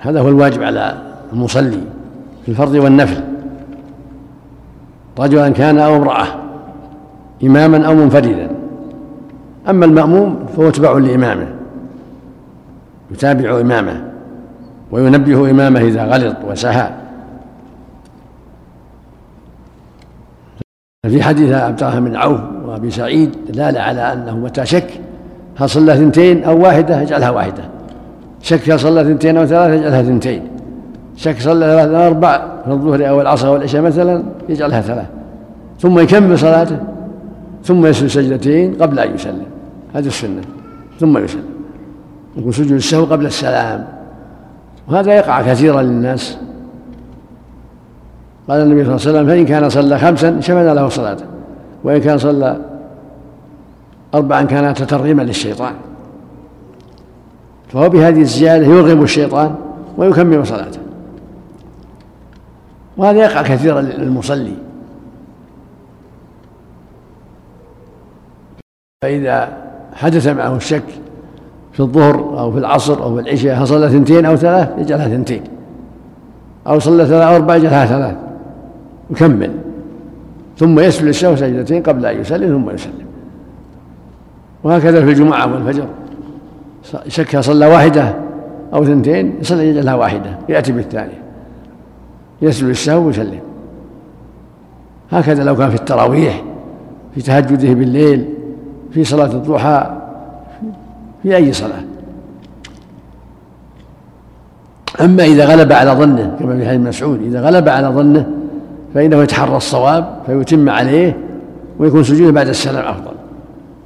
[0.01, 1.96] هذا هو الواجب على المصلي.
[2.47, 3.23] في الفرض والنفل.
[5.19, 6.27] رجلا كان أو امرأة
[7.45, 8.51] اماما أو منفردا.
[9.69, 11.47] أما المأموم فهو تبع لإمامه.
[13.11, 14.05] يتابع إمامه
[14.91, 16.91] وينبه إمامه إذا غلط وسهى.
[21.09, 25.01] في حديث عبد الرحمن بن عوف وأبي سعيد دلاله على أنه متى شك
[25.57, 27.63] هل صلى اثنتين أو واحدة؟ يجعلها واحدة.
[28.43, 30.49] شك هل صلى اثنتين أو ثلاثة؟ يجعلها اثنتين.
[31.17, 35.07] شك صلى ثلاثة أربع في الظهر أو العصر أو العشاء مثلا يجعلها ثلاث
[35.81, 36.79] ثم يكمل صلاته
[37.65, 39.47] ثم يسجد سجدتين قبل أن يسلم
[39.95, 40.41] هذه السنة.
[41.01, 41.45] ثم يسلم
[42.37, 43.87] يكون سجود السهو قبل السلام.
[44.89, 46.39] وهذا يقع كثيرا للناس.
[48.49, 51.25] قال النبي صلى الله عليه وسلم فإن كان صلى خمسا شمل له صلاته
[51.85, 52.57] وإن كان صلى
[54.15, 55.73] أربعا كان تترغيما للشيطان.
[57.69, 59.55] فهو بهذه الزيادة يرغب الشيطان
[59.99, 60.86] ويكمل صلاته.
[62.97, 64.53] وهذا يقع كثيرا للمصلي.
[69.03, 69.49] فإذا
[69.95, 70.83] حدث معه الشك
[71.73, 75.43] في الظهر أو في العصر أو في العشاء هل صلى اثنتين أو ثلاث؟ يجعلها اثنتين
[76.67, 78.17] أو صلى ثلاث أو أربع يجعلها ثلاث.
[79.11, 79.51] يكمل.
[80.59, 83.07] ثم يسجد السهو سجدتين قبل أن يسلم ثم يسلم.
[84.65, 85.87] وهكذا في الجمعة والفجر.
[87.09, 88.15] شك صلى واحدة
[88.75, 91.26] أو اثنتين يصلي يجعلها واحدة يأتي بالثانية.
[92.43, 93.41] يسجد السهو ويسلم.
[95.11, 96.43] هكذا لو كان في التراويح
[97.15, 98.29] في تهجده بالليل
[98.91, 99.97] في صلاة الضحى
[101.23, 101.83] في أي صلاة.
[105.01, 108.31] أما إذا غلب على ظنه كما في حديث مسعود إذا غلب على ظنه
[108.95, 111.17] فإنه يتحرى الصواب فيتم عليه
[111.79, 113.13] ويكون سجوده بعد السلام أفضل.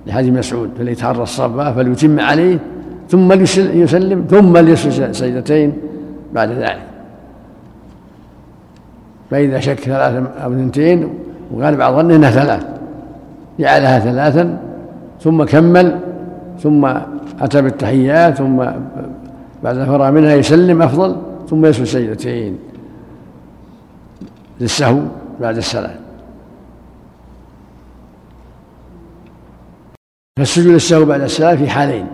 [0.07, 2.59] لحديث مسعود فليتحرى الصواب فليتم عليه
[3.09, 5.73] ثم يسلم ثم ليسجد سجدتين
[6.35, 6.90] بعد ذلك.
[9.31, 11.09] فإذا شك ثلاثة أو اثنتين
[11.53, 12.67] وغالب على ظنه أنها ثلاث.
[13.59, 14.59] جعلها ثلاثا
[15.21, 16.01] ثم كمل
[16.59, 16.85] ثم
[17.41, 18.57] أتى بالتحيات ثم
[19.63, 21.17] بعد فرغ منها يسلم أفضل
[21.51, 22.59] ثم يسجد سجدتين
[24.61, 25.01] للسهو
[25.41, 25.97] بعد السلام.
[30.39, 32.07] فالسجود للسهو بعد السلام في حالين.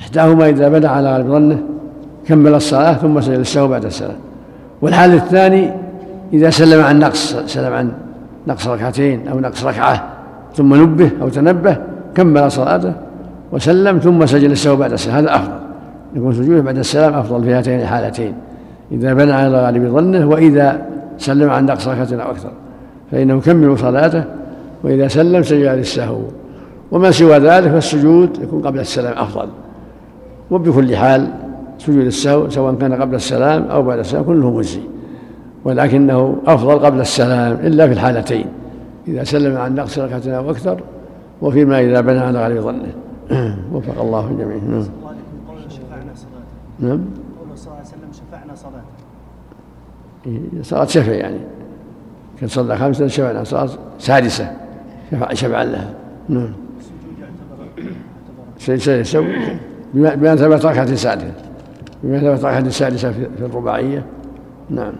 [0.00, 1.62] إحداهما إذا بدأ على غالب ظنه
[2.26, 4.16] كمل الصلاة ثم سجد للسهو بعد السلام.
[4.82, 5.72] والحال الثاني
[6.32, 7.92] إذا سلم عن نقص سلم عن
[8.46, 10.08] نقص ركعتين أو نقص ركعة
[10.54, 11.76] ثم نبه أو تنبه
[12.14, 12.92] كمل صلاته
[13.52, 15.16] وسلم ثم سجد للسهو بعد السلام.
[15.16, 15.52] هذا أفضل.
[16.14, 18.34] يكون سجوده بعد السلام أفضل في هاتين الحالتين.
[18.92, 20.86] إذا بنى على غالب ظنه وإذا
[21.18, 22.50] سلم عن نقص ركعة أو أكثر
[23.10, 24.24] فإنه يكمل صلاته
[24.84, 26.20] وإذا سلم سجد للسهو
[26.90, 29.48] وما سوى ذلك فالسجود يكون قبل السلام أفضل.
[30.50, 31.28] وبكل حال
[31.78, 34.80] سجود السهو سواء كان قبل السلام أو بعد السلام كله مجزي.
[35.64, 38.46] ولكنه أفضل قبل السلام إلا في الحالتين
[39.08, 40.80] إذا سلم عن نقص ركعة أو أكثر
[41.42, 42.92] وفيما إذا بنى على غالب ظنه.
[43.72, 44.86] وفق الله الجميع نعم.
[46.78, 47.04] نعم.
[47.38, 48.82] قوله صلى الله عليه وسلم شفعنا صلاة.
[50.62, 51.38] صلاة شفع يعني.
[52.40, 54.52] كان صلى خمسة شفعنا صلاة سادسة
[55.10, 55.90] شفع شفعا لها.
[56.28, 56.52] نعم.
[58.58, 59.26] سيسوي
[59.94, 61.32] بما ثبت ركعة سادسة.
[62.02, 64.04] بما ثبت ركعة سادسة في الرباعية.
[64.70, 64.92] نعم.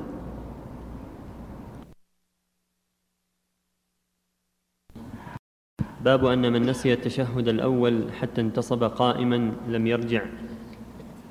[6.05, 10.23] باب أن من نسي التشهد الأول حتى انتصب قائما لم يرجع.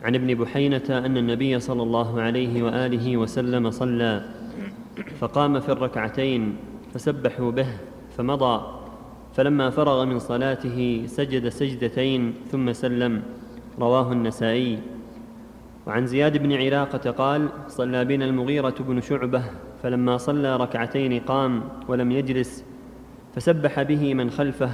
[0.04, 4.26] عن ابن بحينة أن النبي صلى الله عليه وآله وسلم صلى
[5.20, 6.56] فقام في الركعتين
[6.94, 7.68] فسبحوا به
[8.18, 8.62] فمضى.
[9.34, 13.24] فلما فرغ من صلاته سجد سجدتين ثم سلم.
[13.80, 14.80] رواه النسائي.
[15.88, 19.44] وعن زياد بن علاقة قال صلى بنا المغيرة بن شعبة
[19.84, 22.71] فلما صلى ركعتين قام ولم يجلس.
[23.36, 24.72] فسبح به من خلفه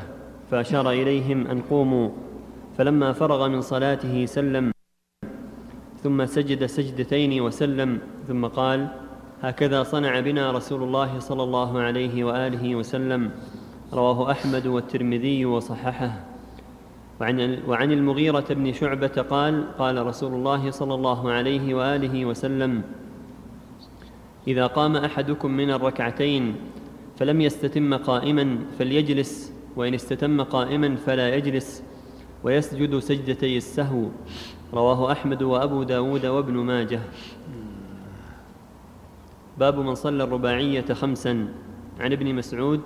[0.52, 2.10] فأشار إليهم أن قوموا.
[2.78, 4.72] فلما فرغ من صلاته سلم
[6.04, 8.88] ثم سجد سجدتين وسلم ثم قال
[9.42, 13.32] هكذا صنع بنا رسول الله صلى الله عليه وآله وسلم
[13.94, 16.12] رواه أحمد والترمذي وصححه.
[17.22, 22.82] وعن وعن المغيرة بن شعبة قال قال رسول الله صلى الله عليه وآله وسلم
[24.48, 26.56] إذا قام أحدكم من الركعتين
[27.18, 31.84] فلم يستتم قائما فليجلس وإن استتم قائما فلا يجلس
[32.44, 34.06] ويسجد سجدتي السهو.
[34.74, 37.00] رواه أحمد وأبو داود وابن ماجه.
[39.58, 41.48] باب من صلى الرباعية خمسا.
[42.00, 42.82] عن ابن مسعود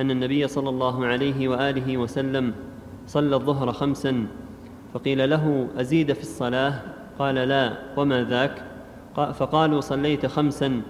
[0.00, 2.54] أن النبي صلى الله عليه وآله وسلم
[3.06, 4.26] صلى الظهر خمسا
[4.94, 6.82] فقيل له أزيد في الصلاة؟
[7.18, 7.78] قال لا.
[7.96, 8.64] وما ذاك؟
[9.14, 10.82] فقالوا صليت خمسا.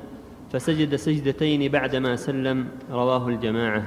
[0.52, 3.82] فسجد سجدتين بعدما سلم رواه الجماعة.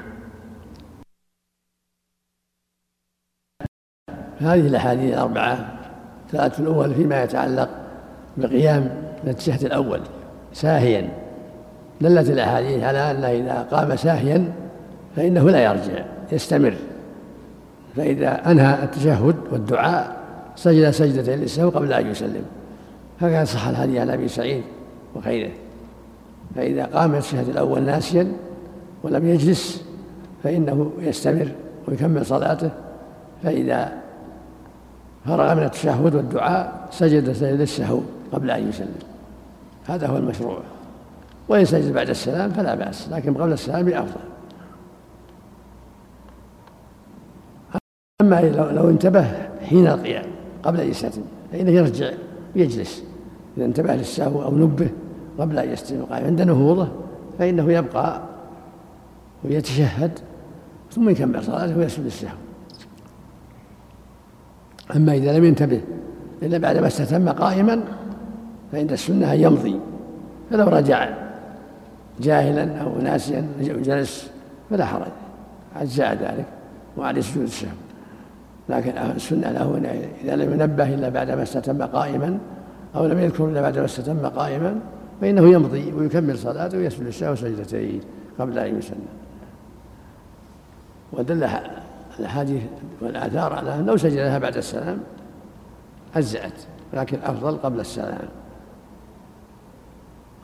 [4.39, 5.79] هذه الأحاديث الأربعة
[6.31, 7.69] ثلاثة الأول فيما يتعلق
[8.37, 10.01] بقيام التشهد الأول
[10.53, 11.09] ساهيا.
[12.01, 14.53] دلت الأحاديث على أنه إذا قام ساهيا
[15.15, 16.75] فإنه لا يرجع يستمر.
[17.95, 20.21] فإذا أنهى التشهد والدعاء
[20.55, 22.45] سجد سجدتين للسهو قبل أن يسلم.
[23.21, 24.63] هكذا صح الحديث عن أبي سعيد
[25.15, 25.51] وغيره.
[26.55, 28.31] فإذا قام الشهد الأول ناسيا
[29.03, 29.83] ولم يجلس
[30.43, 31.47] فإنه يستمر
[31.87, 32.69] ويكمل صلاته
[33.43, 33.91] فإذا
[35.25, 37.99] فرغ من التشهد والدعاء سجد سجد السهو
[38.31, 38.95] قبل أن يسلم.
[39.87, 40.59] هذا هو المشروع.
[41.49, 44.21] وإن سجد بعد السلام فلا بأس لكن قبل السلام أفضل
[48.21, 48.41] أما
[48.71, 49.25] لو انتبه
[49.69, 50.25] حين القيام
[50.63, 51.21] قبل أن يستتم
[51.51, 52.11] فإنه يرجع
[52.55, 53.03] ويجلس
[53.57, 54.89] إذا انتبه للسهو أو نبه
[55.41, 56.87] قبل أن يستلم القائم عند نهوضه
[57.39, 58.21] فإنه يبقى
[59.43, 60.11] ويتشهد
[60.91, 62.35] ثم يكمل صلاته ويسجد السهو.
[64.95, 65.81] أما إذا لم ينتبه
[66.43, 67.83] إلا بعدما استتم قائما
[68.71, 69.79] فإن السنة أن يمضي.
[70.49, 71.09] فلو رجع
[72.19, 74.31] جاهلا أو ناسيا جلس
[74.69, 75.11] فلا حرج.
[75.75, 76.45] أجزاء ذلك
[76.97, 77.69] وعليه سجود السهو.
[78.69, 79.81] لكن السنة له
[80.23, 82.37] إذا لم ينبه إلا بعدما استتم قائما
[82.95, 84.79] أو لم يذكر إلا بعدما استتم قائما
[85.21, 88.01] فإنه يمضي ويكمل صلاته ويسجد السهو سجدتين
[88.39, 89.05] قبل أن يسلم.
[91.13, 91.49] ودل
[92.19, 92.61] الأحاديث
[93.01, 94.97] والآثار على أنه سجدها بعد السلام
[96.15, 96.61] أجزأت
[96.93, 98.27] لكن أفضل قبل السلام.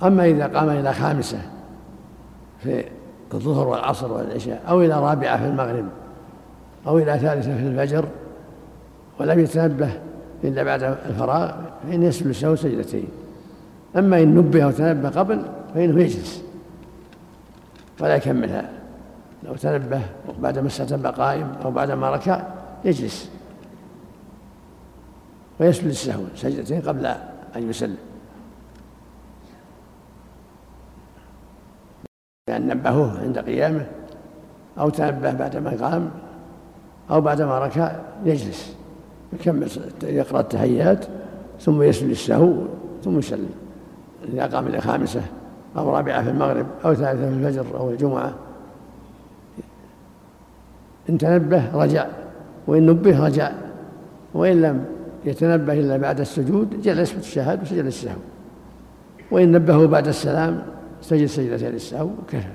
[0.04, 1.40] أما إذا قام إلى خامسة
[2.64, 2.86] في
[3.34, 5.86] الظهر والعصر والعشاء أو إلى رابعة في المغرب
[6.88, 8.06] أو إلى ثالثة في الفجر
[9.20, 9.90] ولم يتنبه
[10.44, 11.52] إلا بعد الفراغ
[11.84, 13.08] فإن يسجد له سجدتين
[13.96, 16.44] أما إن نبه أو تنبه قبل فإنه يجلس.
[18.00, 18.70] ولا يكملها
[19.44, 20.02] لو تنبه
[20.40, 22.42] بعد ما استتب قائم أو بعد ما ركع
[22.86, 23.30] يجلس.
[25.60, 27.06] ويسجد السهو سجدتين قبل
[27.56, 27.98] أن يسلم.
[32.50, 33.86] لأن نبهوه عند قيامه
[34.80, 36.12] أو تنبه بعدما قام
[37.12, 38.76] أو بعدما ركع يجلس.
[39.34, 39.70] يكمل
[40.04, 41.06] يقرأ التحيات
[41.60, 42.54] ثم يسجد السهو
[43.04, 43.67] ثم يسلم.
[44.24, 45.22] إذا قام إلى خامسة
[45.78, 48.36] أو رابعة في المغرب أو ثالثة في الفجر أو الجمعة.
[51.10, 52.08] إن تنبه رجع
[52.68, 53.52] وإن نبه رجع
[54.34, 54.86] وإن لم
[55.26, 58.20] يتنبه إلا بعد السجود جلس في الشهادة وسجد السهو.
[59.32, 60.64] وإن نبهه بعد السلام
[61.02, 62.48] سجد سجدتين السهو وكفى.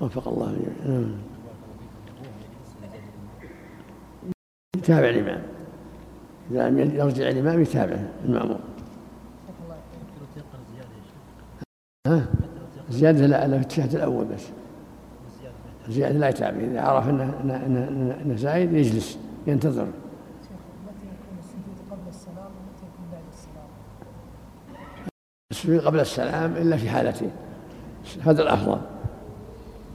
[0.00, 0.56] وفق الله
[0.86, 1.12] نعم.
[4.76, 5.42] يتابع الإمام.
[6.50, 8.58] إذا لم يرجع الإمام يتابع المأمور.
[12.08, 12.26] ها؟
[12.90, 14.42] زيادة لا لا في الأول بس.
[15.88, 17.88] زيادة لا يتابع إذا عرف أنه أنه
[18.22, 19.86] أنه زايد يجلس ينتظر.
[25.50, 27.30] السجود قبل السلام إلا في حالتين.
[28.22, 28.78] هذا الأفضل.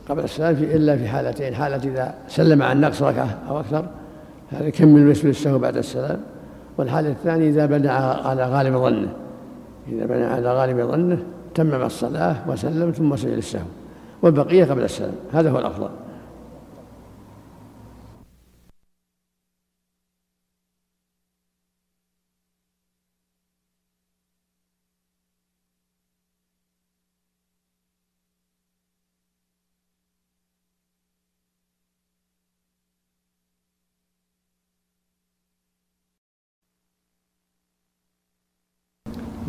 [0.10, 1.56] قبل السلام في إلا في حالتين.
[1.56, 3.86] حالة إذا سلم عن نقص ركعة أو أكثر
[4.52, 6.22] هذا كمل مثل السهو بعد السلام.
[6.78, 9.14] والحالة الثانية إذا بنى على غالب ظنه.
[9.88, 11.24] إذا بنى على غالب ظنه
[11.56, 13.66] تمم الصلاة وسلم ثم سجد السهو
[14.22, 15.16] والبقية قبل السلام.
[15.34, 15.90] هذا هو الأفضل.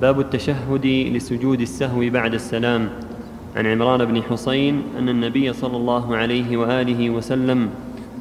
[0.04, 2.88] باب التشهد لسجود السهو بعد السلام.
[3.56, 7.68] عن عمران بن حسين أن النبي صلى الله عليه وآله وسلم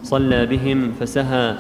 [0.04, 1.56] صلى بهم فسهى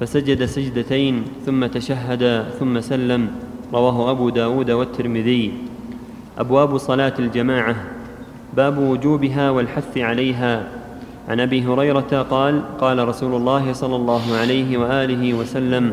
[0.00, 3.28] فسجد سجدتين ثم تشهد ثم سلم.
[3.72, 5.52] رواه أبو داود والترمذي.
[6.38, 7.76] أبواب صلاة الجماعة.
[8.56, 10.68] باب وجوبها والحث عليها.
[11.28, 15.84] عن أبي هريرة قال قال رسول الله صلى الله عليه وآله وسلم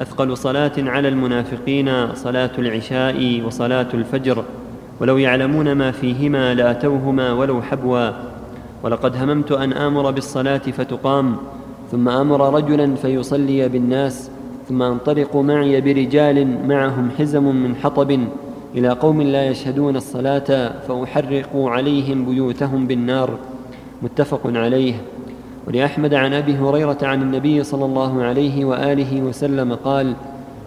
[0.00, 4.44] أثقل صلاة على المنافقين صلاة العشاء وصلاة الفجر
[5.00, 8.10] ولو يعلمون ما فيهما لأتوهما ولو حبوا.
[8.82, 11.36] ولقد هممت أن آمر بالصلاة فتقام
[11.90, 14.30] ثم آمر رجلا فيصلي بالناس
[14.68, 18.20] ثم أنطلق معي برجال معهم حزم من حطب
[18.74, 23.30] إلى قوم لا يشهدون الصلاة فاحرق عليهم بيوتهم بالنار.
[24.02, 24.94] متفق عليه.
[25.68, 30.14] ولأحمد عن أبي هريرة عن النبي صلى الله عليه وآله وسلم قال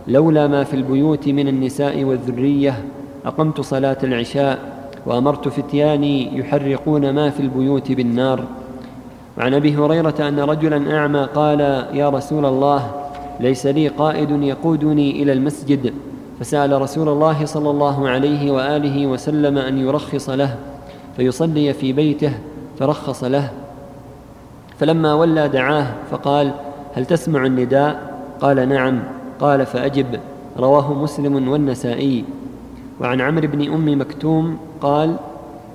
[0.08, 2.84] لولا ما في البيوت من النساء والذرية
[3.26, 4.60] أقمت صلاة العشاء
[5.06, 8.44] وأمرت فتياني يحرقون ما في البيوت بالنار.
[9.38, 11.60] وعن أبي هريرة أن رجلا أعمى قال
[11.94, 12.92] يا رسول الله
[13.40, 15.94] ليس لي قائد يقودني إلى المسجد.
[16.40, 20.56] فسأل رسول الله صلى الله عليه وآله وسلم أن يرخص له
[21.18, 22.34] فيصلي في بيته
[22.80, 23.50] فرخص له.
[24.80, 26.52] فلما ولى دعاه فقال
[26.96, 29.00] هل تسمع النداء؟ قال نعم.
[29.40, 30.20] قال فأجب.
[30.58, 32.24] رواه مسلم والنسائي.
[33.02, 35.16] وعن عمرو بن أم مكتوم قال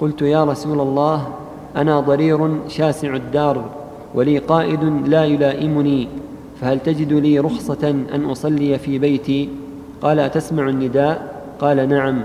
[0.01, 1.29] قلت يا رسول الله
[1.77, 3.65] أنا ضرير شاسع الدار
[4.15, 6.09] ولي قائد لا يلائمني
[6.61, 9.49] فهل تجد لي رخصة أن أصلي في بيتي؟
[10.03, 12.23] قال أتسمع النداء؟ قال نعم.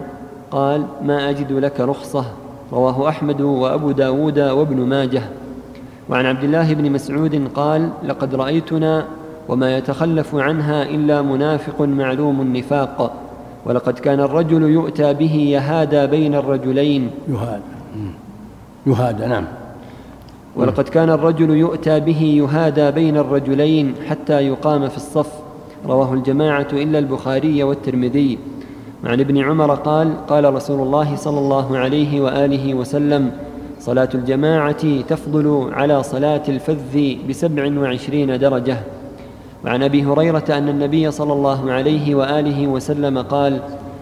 [0.51, 2.25] قال ما أجد لك رخصة.
[2.73, 5.21] رواه أحمد وأبو داود وابن ماجه.
[6.09, 9.05] وعن عبد الله بن مسعود قال لقد رأيتنا
[9.49, 13.13] وما يتخلف عنها إلا منافق معلوم النفاق
[13.65, 17.09] ولقد كان الرجل يؤتى به يهادى بين الرجلين.
[17.27, 17.61] يهاد
[18.87, 19.45] يهاد نعم.
[20.55, 25.31] ولقد كان الرجل يؤتى به يهادى بين الرجلين حتى يقام في الصف.
[25.85, 28.37] رواه الجماعة إلا البخاري والترمذي.
[29.05, 33.31] وعن ابن عمر قال قال رسول الله صلى الله عليه وآله وسلم
[33.87, 38.77] صلاة الجماعة تفضل على صلاة الفذ بسبع وعشرين درجة.
[39.65, 43.59] وعن أبي هريرة أن النبي صلى الله عليه وآله وسلم قال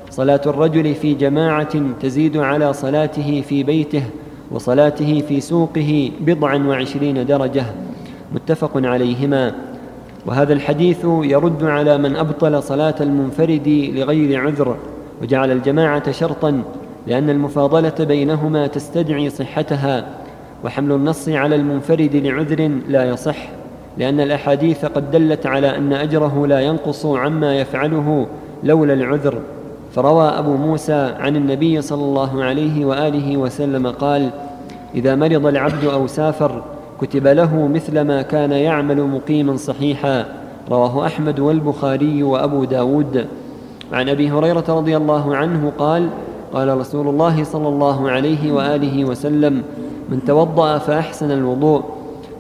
[0.10, 4.04] صلاة الرجل في جماعة تزيد على صلاته في بيته
[4.52, 7.66] وصلاته في سوقه بضعا وعشرين درجة.
[8.36, 9.54] متفق عليهما.
[10.26, 14.78] وهذا الحديث يرد على من أبطل صلاة المنفرد لغير عذر
[15.22, 16.64] وجعل الجماعة شرطا
[17.08, 20.06] لأن المفاضلة بينهما تستدعي صحتها
[20.64, 23.38] وحمل النص على المنفرد لعذر لا يصح
[23.98, 28.28] لأن الأحاديث قد دلت على أن أجره لا ينقص عما يفعله
[28.64, 29.38] لولا العذر.
[29.92, 34.30] فروى أبو موسى عن النبي صلى الله عليه وآله وسلم قال
[34.96, 36.64] إذا مرض العبد أو سافر
[37.02, 40.26] كتب له مثل ما كان يعمل مقيما صحيحا.
[40.72, 43.28] رواه أحمد والبخاري وأبو داود.
[43.94, 46.10] عن أبي هريرة رضي الله عنه قال
[46.56, 49.64] قال رسول الله صلى الله عليه وآله وسلم
[50.10, 51.84] من توضأ فأحسن الوضوء.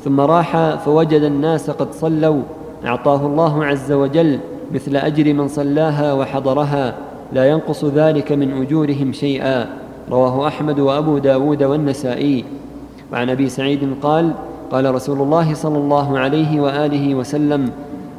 [0.03, 2.41] ثم راح فوجد الناس قد صلوا
[2.85, 4.39] أعطاه الله عز وجل
[4.71, 6.95] مثل أجر من صلاها وحضرها
[7.33, 9.65] لا ينقص ذلك من أجورهم شيئا.
[10.11, 12.45] رواه أحمد وأبو داود والنسائي.
[13.13, 14.31] وعن أبي سعيد قال
[14.71, 17.71] قال رسول الله صلى الله عليه وآله وسلم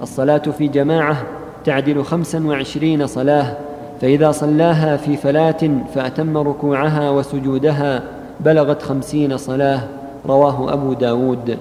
[0.03, 1.17] الصلاة في جماعة
[1.65, 3.57] تعدل خمسا وعشرين صلاة.
[4.01, 8.03] فإذا صلاها في فلاة فأتم ركوعها وسجودها
[8.41, 9.89] بلغت خمسين صلاة
[10.27, 11.59] رواه أبو داود.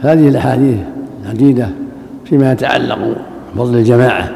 [0.00, 0.78] هذه الأحاديث
[1.22, 1.70] العديدة
[2.24, 2.98] فيما يتعلق
[3.54, 4.30] بفضل الجماعة.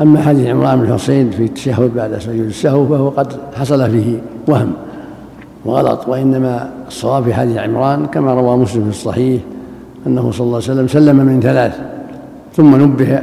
[0.00, 4.72] أما حديث عمران بن حصين في التشهد بعد سجود السهو فهو قد حصل فيه وهم
[5.64, 9.42] وغلط وإنما الصواب في حديث عمران كما روى مسلم في الصحيح
[10.06, 11.95] أنه صلى الله عليه وسلم سلم من ثلاث.
[12.56, 13.22] ثم نبه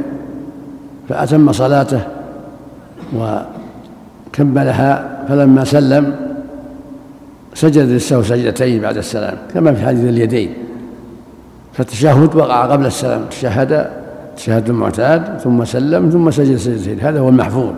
[1.08, 2.00] فأتم صلاته
[3.16, 6.14] وكملها فلما سلم
[7.54, 10.54] سجد للسهو سجدتين بعد السلام كما في حديث اليدين.
[11.72, 13.90] فالتشهد وقع قبل السلام تشهد
[14.36, 17.72] تشهد المعتاد ثم سلم ثم سجد سجدتين هذا هو المحفوظ.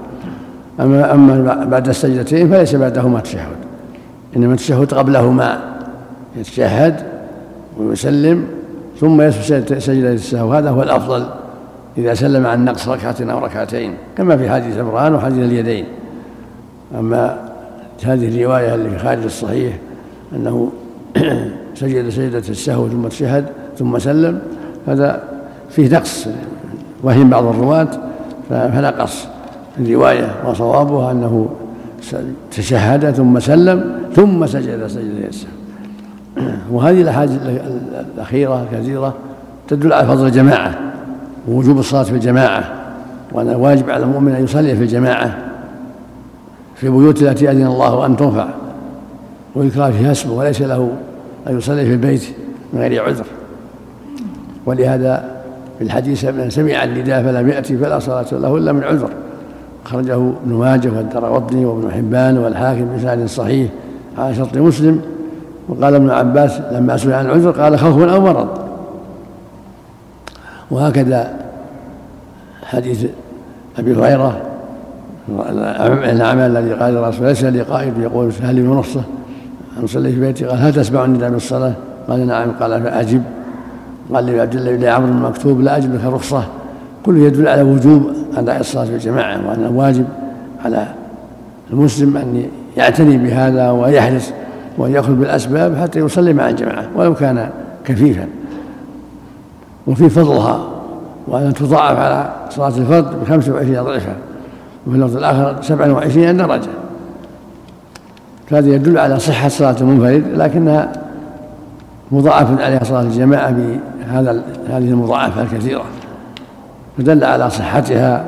[0.80, 3.56] أما أما بعد السجدتين فليس بعدهما تشهد
[4.36, 5.58] إنما التشهد قبلهما
[6.36, 6.96] يتشهد
[7.78, 8.44] ويسلم
[9.00, 11.26] ثم يسجد سجدة السهو هذا هو الأفضل.
[11.98, 15.84] إذا سلم عن نقص ركعة أو ركعتين كما في حديث عمران وحديث اليدين.
[16.98, 17.38] أما
[18.04, 19.78] هذه الرواية اللي في خارج الصحيح
[20.32, 20.72] أنه
[21.80, 23.44] سجد سجدة السهو ثم تشهد
[23.78, 24.38] ثم سلم
[24.86, 25.22] هذا
[25.70, 26.28] فيه نقص
[27.02, 27.88] وهم بعض الرواة
[28.48, 29.26] فنقص
[29.80, 31.48] الرواية وصوابها أنه
[32.50, 35.50] تشهد ثم سلم ثم سجد سجدة السهو.
[36.72, 37.38] وهذه الأحاديث
[38.14, 39.14] الأخيرة الكثيرة
[39.68, 40.85] تدل على فضل الجماعة.
[41.48, 42.64] ووجوب الصلاة في الجماعة
[43.32, 45.36] وأن واجب على المؤمن أن يصلي في الجماعة
[46.74, 48.46] في البيوت التي أذن الله أن ترفع
[49.54, 50.90] ويذكر فيها اسمه وليس له
[51.48, 52.24] أن يصلي في البيت
[52.72, 53.24] من غير عذر.
[54.66, 55.24] ولهذا
[55.78, 59.10] في الحديث من سمع النداء فلم يأتي فلا صلاة له إلا من عذر.
[59.86, 63.70] أخرجه ابن ماجه والدرقطني وابن حبان والحاكم بسند صحيح
[64.18, 65.00] على شرط مسلم
[65.68, 68.65] وقال ابن عباس لما سئل عن العذر قال خوف أو مرض.
[70.76, 71.30] وهكذا
[72.64, 73.06] حديث
[73.78, 74.42] أبي هريرة
[76.04, 79.02] الأعمال الذي قال الرسول ليس لي قائد يقول هل لي منصة
[79.84, 81.72] أصلي في بيتي؟ قال هل تسمع النداء بالصلاة
[82.08, 82.50] قال نعم.
[82.60, 83.22] قال فأجب.
[84.14, 86.44] قال لي عبد الله بن عمرو المكتوب لا أجب لك رخصة.
[87.06, 90.06] كله يدل على وجوب أداء الصلاة في الجماعة وأنه واجب
[90.64, 90.86] على
[91.70, 92.46] المسلم أن
[92.76, 94.32] يعتني بهذا ويحرص
[94.78, 97.48] وأن يأخذ بالأسباب حتى يصلي مع الجماعة ولو كان
[97.84, 98.26] كفيفا.
[99.86, 100.60] وفي فضلها
[101.28, 104.12] وأن تضاعف على صلاة الفرد بخمسة وعشرين ضعفا
[104.86, 106.68] وفي اللفظ الآخر سبعا وعشرين درجة.
[108.50, 110.92] فهذا يدل على صحة صلاة المنفرد لكنها
[112.12, 115.84] مضاعف عليها صلاة الجماعة بهذا هذه المضاعفة الكثيرة.
[116.98, 118.24] فدل على صحتها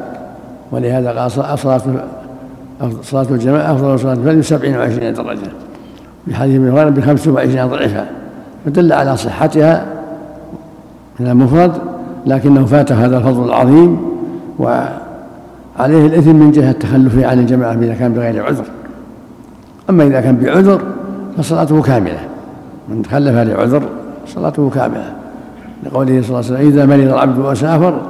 [0.72, 1.56] ولهذا قال صلاة
[3.02, 5.40] صلاة الجماعة أفضل صلاة الفجر سبعين وعشرين درجة.
[6.26, 8.06] في حديث ابن هريرة بخمس وعشرين ضعفا.
[8.66, 9.86] فدل على صحتها
[11.20, 11.72] من المفرد
[12.26, 13.98] لكنه فاته هذا الفضل العظيم
[14.58, 18.64] وعليه الإثم من جهة التخلف عن الجماعة إذا كان بغير عذر.
[19.90, 20.80] أما إذا كان بعذر
[21.36, 22.20] فصلاته كاملة.
[22.88, 23.82] من تخلف لعذر
[24.26, 25.12] صلاته كاملة.
[25.86, 28.00] لقوله صلى الله عليه وسلم إذا مرض العبد وسافر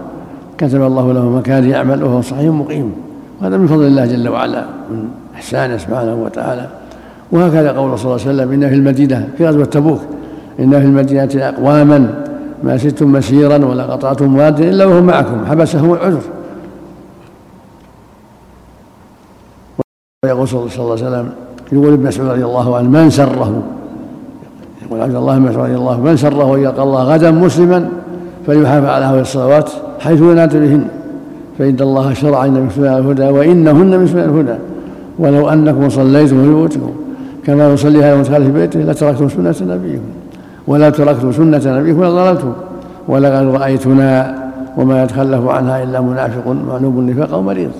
[0.58, 2.92] كتب الله له مكان يعمل وهو صحيح مقيم.
[3.40, 6.66] وهذا من فضل الله جل وعلا من إحسانه سبحانه وتعالى.
[7.32, 10.00] وهكذا قول صلى الله عليه وسلم إن في المدينة في غزوة تبوك
[10.60, 12.24] إن في المدينة أقواما
[12.62, 15.46] ما شئتم مسيرا ولا قطعتم واد إلا وهم معكم.
[15.46, 16.20] حبسهم العذر.
[20.24, 21.30] ويقول صلى الله عليه وسلم
[21.72, 23.62] يقول ابن مسعود رضي الله عنه من سره؟
[24.82, 27.88] يقول عبد الله بن مسعود رضي الله عنه من سره أن يلقى الله غدا مسلما
[28.46, 30.84] فليحافظ على هذه الصلوات حيث ينادى بهن
[31.58, 34.58] فإن الله شرع إن من سنن الهدى وإنهن من سنن الهدى.
[35.18, 36.90] ولو أنكم صليتم في بيوتكم
[37.44, 40.17] كما يصلي هذا في بيته لتركتم سنة نبيكم.
[40.68, 42.52] ولا تركتم سنة نبيكم لضللتم
[43.08, 44.34] ولقد رأيتنا
[44.76, 47.70] وما يتخلف عنها إلا منافق معلوم النفاق أو مريض.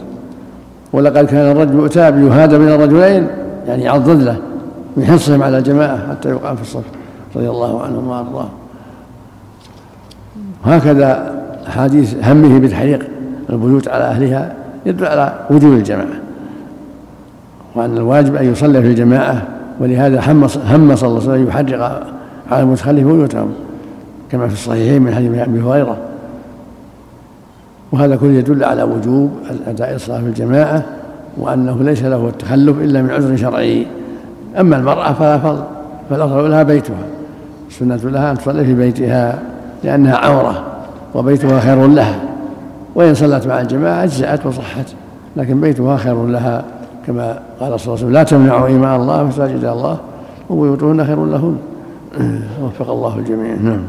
[0.93, 3.27] ولقد كان الرجل يؤتى بيهادى من الرجلين
[3.67, 4.37] يعني يعضد له
[4.97, 6.85] من حرصهم على الجماعة حتى يقام في الصف
[7.37, 8.49] رضي الله عنهم وأرضاه.
[10.65, 11.35] هكذا
[11.69, 13.09] أحاديث همه بتحريق
[13.51, 14.53] البيوت على أهلها
[14.87, 16.19] يدل على وجوب الجماعة.
[17.75, 19.43] وأن الواجب أن يصلى في الجماعة
[19.81, 22.03] ولهذا هم صلى الله عليه وسلم يحرق
[22.51, 23.53] على المتخلف بيوتهم
[24.31, 25.97] كما في الصحيحين من حديث أبي هريرة.
[27.93, 29.31] وهذا كله يدل على وجوب
[29.67, 30.83] أداء الصلاة في الجماعة
[31.37, 33.87] وأنه ليس له التخلف إلا من عذر شرعي.
[34.61, 35.63] أما المرأة فلا فضل
[36.11, 37.05] فالأفضل لها بيتها
[37.69, 39.39] السنة لها أن تصلي في بيتها
[39.85, 40.65] لأنها عورة
[41.15, 42.21] وبيتها خير لها.
[42.95, 44.87] وإن صلت مع الجماعة أجزأت وصحت
[45.37, 46.65] لكن بيتها خير لها.
[47.07, 49.99] كما قال صلى الله عليه وسلم لا تمنعوا إيمان الله مساجد الله
[50.51, 51.57] وبيوتهن خير لهن.
[52.63, 53.55] وفق الله الجميع.
[53.55, 53.89] نعم.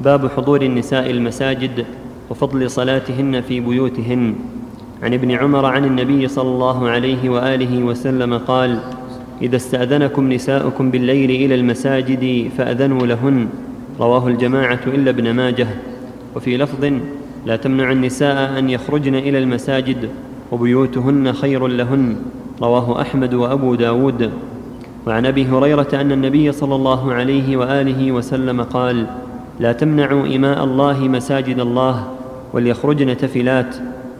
[0.00, 1.86] باب حضور النساء المساجد
[2.30, 4.34] وفضل صلاتهن في بيوتهن.
[5.02, 8.80] عن ابن عمر عن النبي صلى الله عليه وآله وسلم قال
[9.42, 13.48] إذا استأذنكم نساؤكم بالليل إلى المساجد فأذنوا لهن.
[14.00, 15.68] رواه الجماعة إلا ابن ماجه.
[16.36, 16.92] وفي لفظ
[17.46, 20.10] لا تمنع النساء أن يخرجن إلى المساجد.
[20.52, 22.16] وبيوتهن خير لهن.
[22.62, 24.30] رواه أحمد وأبو داود.
[25.06, 29.06] وعن أبي هريرة أن النبي صلى الله عليه وآله وسلم قال
[29.60, 32.04] لا تمنعوا إماء الله مساجد الله
[32.52, 33.76] وليخرجن تفلات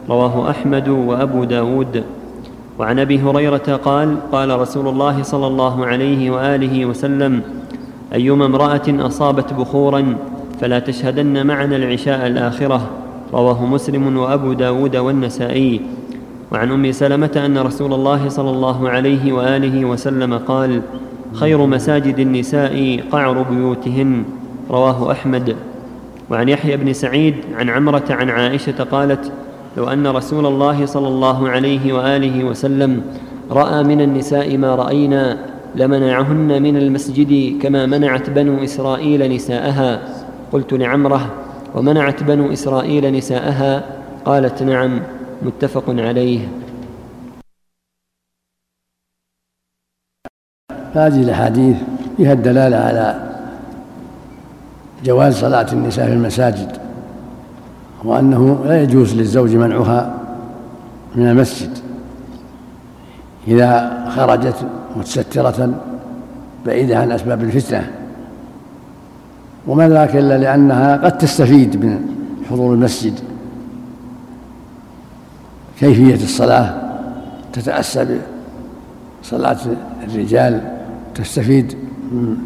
[0.09, 2.03] رواه أحمد وأبو داود.
[2.79, 7.41] وعن أبي هريرة قال قال رسول الله صلى الله عليه وآله وسلم
[8.13, 10.17] أيما امرأة أصابت بخورا
[10.61, 12.81] فلا تشهدن معنا العشاء الآخرة
[13.33, 15.81] رواه مسلم وأبو داود والنسائي.
[16.51, 20.81] وعن أم سلمة أن رسول الله صلى الله عليه وآله وسلم قال
[21.33, 24.23] خير مساجد النساء قعر بيوتهن.
[24.69, 25.55] رواه أحمد.
[26.29, 29.31] وعن يحيى بن سعيد عن عمرة عن عائشة قالت
[29.77, 33.01] لو أن رسول الله صلى الله عليه وآله وسلم
[33.51, 35.37] رأى من النساء ما رأينا
[35.75, 40.01] لمنعهن من المسجد كما منعت بنو إسرائيل نساءها.
[40.51, 41.33] قلت لعمرة
[41.75, 43.83] ومنعت بنو إسرائيل نساءها؟
[44.25, 44.99] قالت نعم.
[45.41, 46.47] متفق عليه.
[50.93, 51.77] هذه الأحاديث
[52.17, 53.33] فيها الدلالة على
[55.03, 56.77] جواز صلاة النساء في المساجد
[58.03, 60.19] وأنه لا يجوز للزوج منعها
[61.15, 61.77] من المسجد.
[63.47, 64.55] إذا خرجت
[64.95, 65.81] متسترة
[66.65, 67.91] بعيدة عن أسباب الفتنة
[69.67, 72.07] وما ذاك إلا لأنها قد تستفيد من
[72.49, 73.26] حضور المسجد.
[75.79, 76.73] كيفية الصلاة؟
[77.53, 78.19] تتأسى
[79.23, 79.57] بصلاة
[80.03, 80.61] الرجال
[81.15, 81.75] تستفيد
[82.11, 82.37] من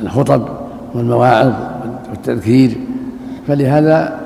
[0.00, 0.48] الخطب
[0.94, 1.52] والمواعظ
[2.10, 2.76] والتذكير
[3.48, 4.20] فلهذا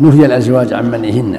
[0.00, 1.38] نهي الأزواج عن منعهن.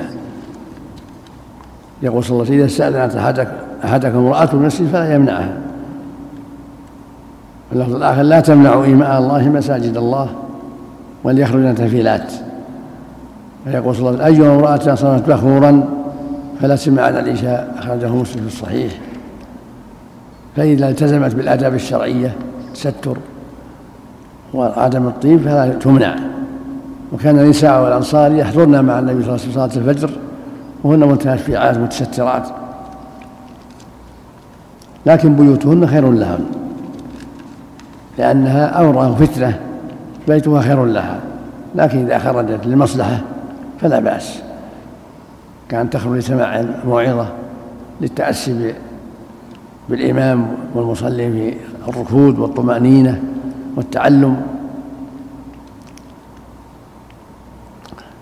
[2.04, 3.52] يقول صلى الله عليه وسلم إذا استأذنت أحدك
[3.84, 5.58] أحدكم امرأة المسجد فلا يمنعها.
[7.72, 10.30] اللفظ الآخر لا تمنعوا إيماء الله مساجد الله
[11.24, 12.34] وليخرجن تفيلات
[13.68, 15.99] ويقول صلى الله عليه وسلم أيما امرأة صنعت بخورا
[16.62, 18.94] فلا سمع عن العشاء أخرجه مسلم في الصحيح.
[20.56, 22.36] فإذا التزمت بالآداب الشرعية
[22.74, 23.18] تستر
[24.54, 26.16] وعدم الطيب فلا تمنع.
[27.14, 30.10] وكان النساء والأنصار يحضرن مع النبي صلى الله عليه وسلم صلاة الفجر
[30.84, 32.48] وهن متنفعات متسترات.
[35.06, 36.46] لكن بيوتهن خير لهن
[38.18, 39.60] لأنها أورى فتنة
[40.28, 41.20] بيتها خير لها.
[41.76, 43.22] لكن إذا خرجت للمصلحة
[43.82, 44.49] فلا بأس.
[45.70, 47.28] كأن تخرج لسماع الموعظة
[48.02, 48.74] للتأسي
[49.90, 51.54] بالإمام والمصلي في
[51.88, 53.24] الركود والطمأنينة
[53.76, 54.42] والتعلم.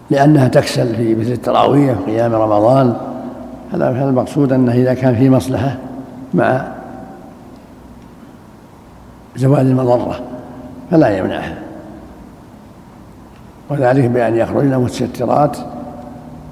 [0.09, 2.97] لأنها تكسل في مثل التراويح قيام رمضان.
[3.73, 5.77] هذا المقصود أنه إذا كان في مصلحة
[6.33, 6.67] مع
[9.35, 10.19] زوال المضرة
[10.91, 11.57] فلا يمنعها.
[13.69, 15.57] وذلك بأن يخرجن متسترات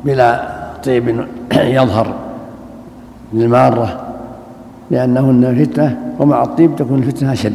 [0.05, 0.55] بلا
[0.86, 2.13] طيب يظهر
[3.33, 4.01] للمارة
[4.91, 7.53] لأنهن فتنة ومع الطيب تكون الفتنة أشد.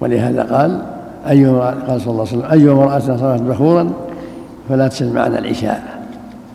[0.00, 0.82] ولهذا قال
[1.28, 3.90] أي قال صلى الله عليه وسلم أي امرأة صلت بخورا
[4.68, 5.82] فلا تسل معنا العشاء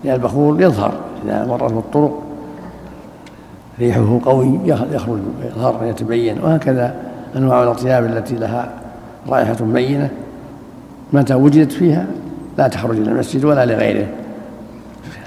[0.04, 0.92] لأن البخور يظهر
[1.26, 2.22] إذا مر في الطرق
[3.80, 6.96] ريحه قوي يخرج يظهر يتبين وهكذا
[7.36, 8.70] أنواع الأطياب التي لها
[9.30, 10.10] رائحة بينة.
[11.14, 12.06] متى وجدت فيها؟
[12.58, 14.08] لا تخرج إلى المسجد ولا لغيره.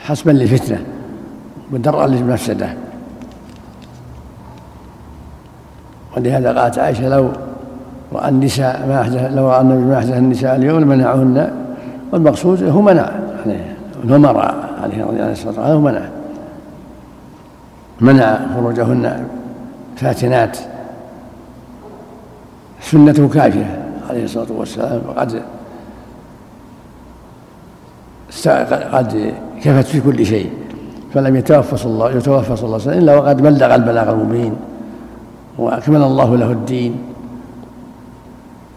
[0.08, 0.84] حسبا للفتنة
[1.72, 2.68] ودرءا للمفسدة.
[6.16, 7.30] ولهذا قالت عائشة لو
[8.12, 11.50] رأى النساء ما أحدث لو رأى النبي ما أحدث النساء اليوم لمنعهن
[12.12, 13.10] والمقصود هو منع
[13.44, 16.08] عليه الأمراء عليه الصلاة والسلام هو منع.
[18.00, 19.26] منع خروجهن
[19.96, 20.58] فاتنات.
[22.80, 23.78] سنته كافية
[24.10, 25.42] عليه الصلاة والسلام وقد
[28.92, 29.34] قد
[29.64, 30.50] كفت في كل شيء.
[31.14, 34.54] فلم يتوفى صلى الله يتوفى صلى الله عليه وسلم إلا وقد بلغ البلاغ المبين.
[35.58, 36.94] وأكمل الله له الدين.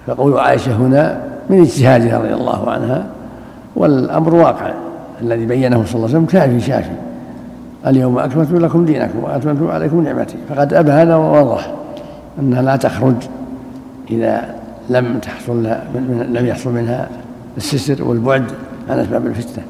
[0.07, 3.05] فقول عائشة هنا من اجتهادها رضي الله عنها
[3.75, 4.71] والأمر واقع.
[5.21, 6.91] الذي بينه صلى الله عليه وسلم كافي شافي.
[7.87, 10.35] اليوم أكملت لكم دينكم وأتممت عليكم نعمتي.
[10.49, 11.73] فقد ابان ووضح
[12.39, 13.15] أنها لا تخرج
[14.09, 14.55] إذا
[14.89, 15.63] لم تحصل
[16.29, 17.09] لم يحصل منها
[17.57, 18.45] الستر والبعد
[18.89, 19.63] عن أسباب الفتنة.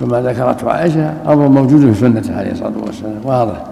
[0.00, 3.20] فما ذكرته عائشة أمر موجود في سنته عليه الصلاة والسلام.
[3.24, 3.64] واضح.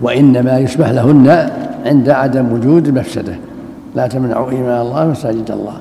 [0.00, 1.50] وإنما يسمح لهن
[1.86, 3.36] عند عدم وجود المفسده
[3.94, 5.80] لا تمنعوا إيمان الله مساجد الله.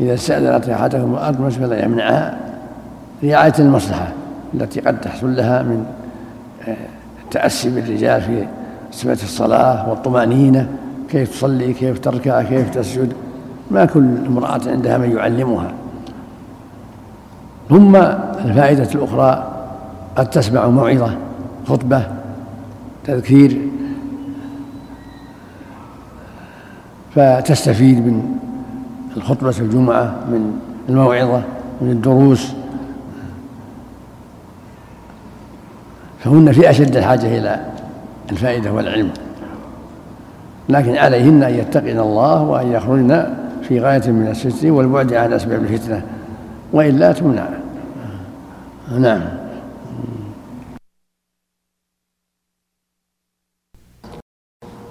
[0.00, 2.38] إذا استأذنت احدكم الأرض فلا يمنعها
[3.24, 4.08] رعايه المصلحة
[4.54, 5.84] التي قد تحصل لها من
[6.68, 6.76] آه،
[7.24, 8.46] التاسي بالرجال في
[8.92, 10.68] صفة الصلاة والطمأنينة
[11.10, 13.12] كيف تصلي كيف تركع كيف تسجد.
[13.70, 15.72] ما كل امرأة عندها من يعلمها.
[17.68, 17.96] ثم
[18.44, 19.52] الفائدة الأخرى
[20.16, 21.16] قد تسمع موعظة
[21.68, 22.02] خطبة
[23.04, 23.60] تذكير
[27.14, 28.38] فتستفيد من
[29.16, 30.58] الخطبة الجمعة من
[30.88, 31.42] الموعظة
[31.80, 32.52] من الدروس.
[36.24, 37.60] فهن في أشد الحاجة إلى
[38.32, 39.10] الفائدة والعلم.
[40.68, 46.02] لكن عليهن أن يتقين الله وأن يخرجن في غاية من الستر والبعد عن أسباب الفتنة.
[46.72, 47.48] وإلا تمنع.
[48.98, 49.22] نعم.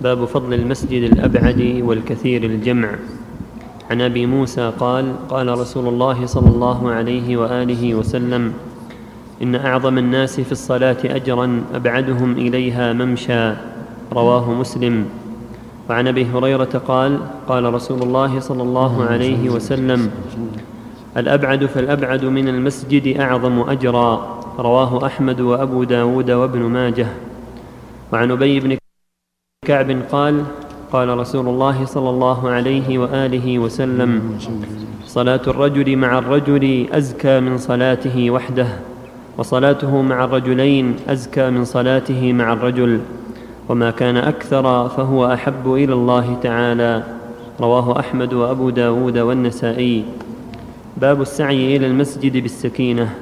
[0.02, 2.90] باب فضل المسجد الأبعد والكثير الجمع.
[3.92, 8.54] عن أبي موسى قال قال رسول الله صلى الله عليه وآله وسلم
[9.42, 13.54] إن أعظم الناس في الصلاة أجرا أبعدهم إليها ممشى.
[14.14, 15.06] رواه مسلم.
[15.90, 20.12] وعن أبي هريرة قال قال رسول الله صلى الله عليه وسلم
[21.18, 24.42] الأبعد فالأبعد من المسجد أعظم أجرا.
[24.60, 27.08] رواه أحمد وأبو داود وابن ماجه.
[28.14, 28.78] وعن أبي بن
[29.66, 30.44] كعب قال
[30.92, 34.40] قال رسول الله صلى الله عليه وآله وسلم
[35.06, 38.68] صلاة الرجل مع الرجل أزكى من صلاته وحده
[39.38, 43.00] وصلاته مع الرجلين أزكى من صلاته مع الرجل.
[43.70, 47.04] وما كان أكثر فهو أحب إلى الله تعالى.
[47.62, 50.06] رواه أحمد وأبو داود والنسائي.
[50.98, 53.16] باب السعي إلى المسجد بالسكينة.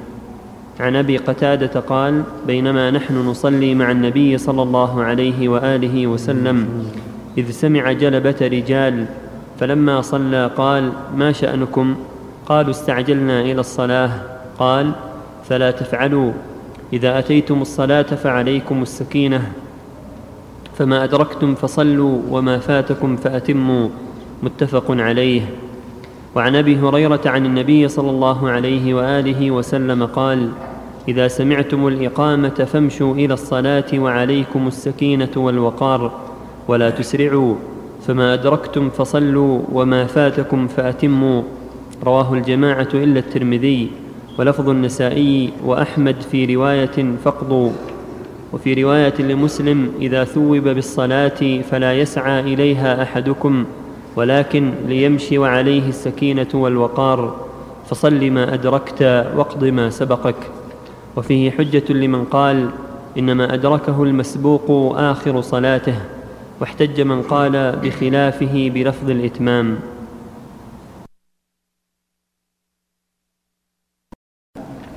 [0.80, 6.86] عن أبي قتادة قال بينما نحن نصلي مع النبي صلى الله عليه وآله وسلم
[7.38, 9.06] إذ سمع جلبة رجال
[9.60, 11.94] فلما صلى قال ما شأنكم؟
[12.46, 14.10] قالوا استعجلنا إلى الصلاة.
[14.58, 14.92] قال
[15.48, 16.32] فلا تفعلوا
[16.92, 19.52] إذا أتيتم الصلاة فعليكم السكينة
[20.78, 23.88] فما أدركتم فصلوا وما فاتكم فأتموا.
[24.42, 25.42] متفق عليه.
[26.34, 30.48] وعن أبي هريرة عن النبي صلى الله عليه وآله وسلم قال
[31.08, 36.20] إذا سمعتم الإقامة فامشوا إلى الصلاة وعليكم السكينة والوقار
[36.68, 37.54] ولا تسرعوا
[38.06, 41.42] فما أدركتم فصلوا وما فاتكم فأتموا.
[42.04, 43.90] رواه الجماعة إلا الترمذي
[44.38, 47.70] ولفظ النسائي وأحمد في رواية فقضوا
[48.52, 53.64] وفي رواية لمسلم إذا ثوب بالصلاة فلا يسعى إليها أحدكم.
[54.16, 57.46] ولكن ليمشي وعليه السكينة والوقار
[57.86, 59.02] فصل ما أدركت
[59.36, 60.36] واقض ما سبقك.
[61.16, 62.70] وفيه حجة لمن قال
[63.18, 65.94] إنما أدركه المسبوق آخر صلاته
[66.60, 69.78] واحتج من قال بخلافه بلفظ الإتمام.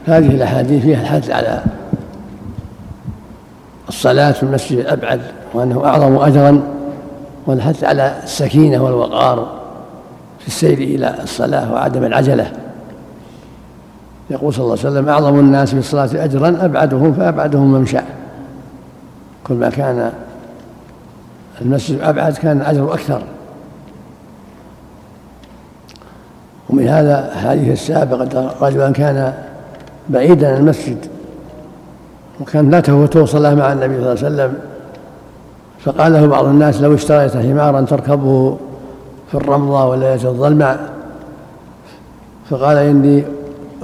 [0.05, 1.63] هذه الأحاديث فيها الحث على
[3.89, 5.21] الصلاة في المسجد الأبعد
[5.53, 6.76] وأنه أعظم اجرا
[7.47, 9.47] والحث على السكينة والوقار
[10.39, 12.51] في السير إلى الصلاة وعدم العجلة.
[14.29, 17.99] يقول صلى الله عليه وسلم أعظم الناس في الصلاة أجرا أبعدهم فأبعدهم ممشى
[19.47, 20.11] كل ما كان
[21.61, 23.21] المسجد أبعد كان الأجر أكثر.
[26.69, 29.33] ومن هذا الحديث السابق رجلا كان
[30.09, 30.97] بعيدا عن المسجد
[32.41, 34.53] وكان لا تفوته صلاة مع النبي صلى الله عليه وسلم
[35.87, 38.57] فقال له بعض الناس لو اشتريت حمارا تركبه
[39.31, 40.77] في الرمضة وليلة الظلمة.
[42.49, 43.23] فقال إني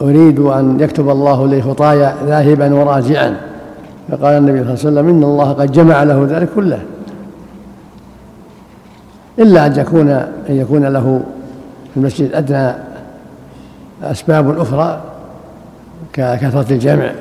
[0.01, 3.37] أريد أن يكتب الله لي خطايا ذاهبا وراجعا.
[4.11, 6.79] فقال النبي صلى الله عليه وسلم إن الله قد جمع له ذلك كله.
[9.39, 11.21] إلا أن يكون أن يكون له
[11.93, 12.73] في المسجد أدنى
[14.03, 15.01] أسباب أخرى
[16.13, 17.11] ككثرة الجمع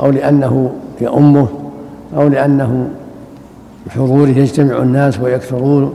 [0.00, 1.48] أو لأنه يؤمه
[2.16, 2.88] أو لأنه
[3.86, 5.94] بحضوره يجتمع الناس ويكثرون.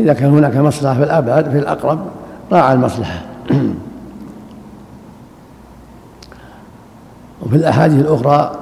[0.00, 1.98] إذا كان هناك مصلحة في الأبعد في الأقرب
[2.52, 3.20] راعى المصلحة.
[7.42, 8.52] وفي الأحاديث الأخرى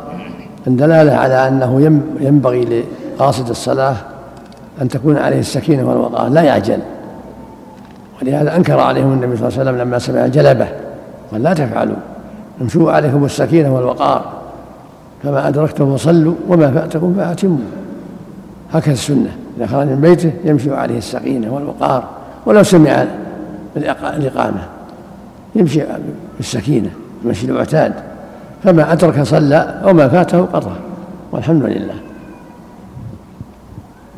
[0.67, 1.81] الدلالة على أنه
[2.21, 2.85] ينبغي
[3.19, 3.97] لقاصد الصلاة
[4.83, 6.79] أن تكون عليه السكينة والوقار لا يعجل.
[8.23, 10.69] ولهذا أنكر عليهم النبي صلى الله عليه وسلم لما سمع جلبة
[11.33, 11.97] قال لا تفعلوا
[12.61, 14.25] امشوا عليكم السكينة والوقار.
[15.23, 17.59] فما أدركتم فصلوا وما فاتكم فأتموا.
[18.73, 19.37] هكذا السنة.
[19.57, 22.05] إذا خرج من بيته يمشي عليه السكينة والوقار
[22.47, 23.05] ولو سمع
[23.77, 24.63] الإقامة
[25.55, 25.83] يمشي
[26.37, 26.91] بالسكينة
[27.25, 27.93] المشي المعتاد.
[28.65, 30.75] فما أدرك صلى وما فاته قضى
[31.33, 31.95] والحمد لله.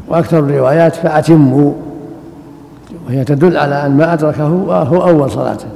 [0.09, 1.72] وأكثر الروايات فأتموا
[3.07, 5.66] وهي تدل على أن ما أدركه هو أول صلاته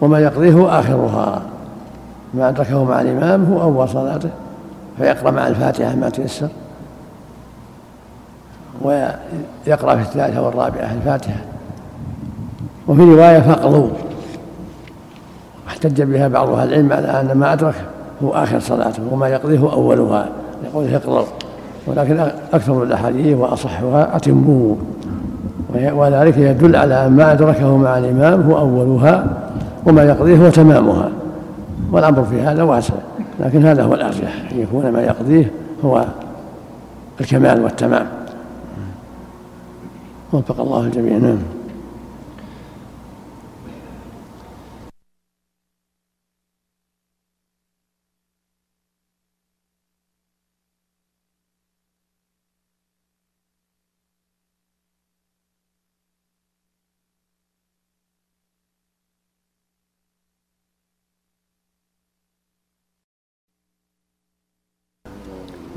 [0.00, 1.42] وما يقضيه آخرها.
[2.34, 4.28] ما أدركه مع الإمام هو أول صلاته
[4.98, 6.48] فيقرأ مع الفاتحة ما تيسر.
[8.80, 11.40] ويقرأ في الثالثة والرابعة الفاتحة.
[12.88, 13.88] وفي رواية فقضوا.
[15.68, 17.74] احتج بها بعض أهل العلم على أن ما أدرك
[18.24, 20.28] هو آخر صلاته وما يقضيه أولها.
[20.64, 21.24] يقول اقرأ
[21.86, 22.20] ولكن
[22.52, 24.76] أكثر الأحاديث وأصحها أتموه
[25.74, 29.26] وذلك يدل على أن ما أدركه مع الإمام هو أولها
[29.86, 31.08] وما يقضيه هو تمامها.
[31.92, 32.94] والأمر في هذا واسع.
[33.40, 34.42] لكن هذا هو الأرجح.
[34.52, 35.50] أن يكون ما يقضيه
[35.84, 36.04] هو
[37.20, 38.06] الكمال والتمام.
[40.32, 41.38] وفق الله الجميع نعم.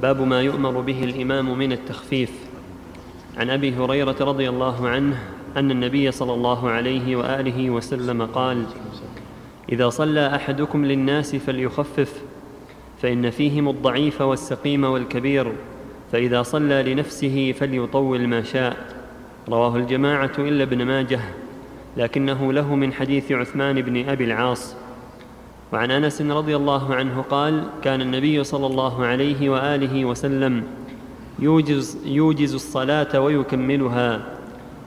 [0.01, 2.52] باب ما يؤمر به الإمام من التخفيف.
[3.37, 5.19] عن أبي هريرة رضي الله عنه
[5.57, 8.65] أن النبي صلى الله عليه وآله وسلم قال
[9.71, 12.21] إذا صلى أحدكم للناس فليخفف
[13.01, 15.51] فإن فيهم الضعيف والسقيم والكبير
[16.11, 18.77] فإذا صلى لنفسه فليطول ما شاء.
[19.49, 21.19] رواه الجماعة إلا ابن ماجه
[21.97, 24.75] لكنه له من حديث عثمان بن أبي العاص.
[25.73, 30.63] وعن أنس رضي الله عنه قال كان النبي صلى الله عليه وآله وسلم
[31.39, 34.21] يوجز, يوجز الصلاة ويكملها.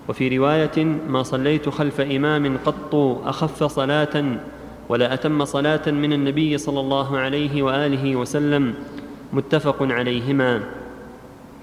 [0.09, 2.95] وفي رواية ما صليت خلف إمام قط
[3.25, 4.25] أخف صلاة
[4.89, 8.75] ولا أتم صلاة من النبي صلى الله عليه وآله وسلم.
[9.33, 10.61] متفق عليهما.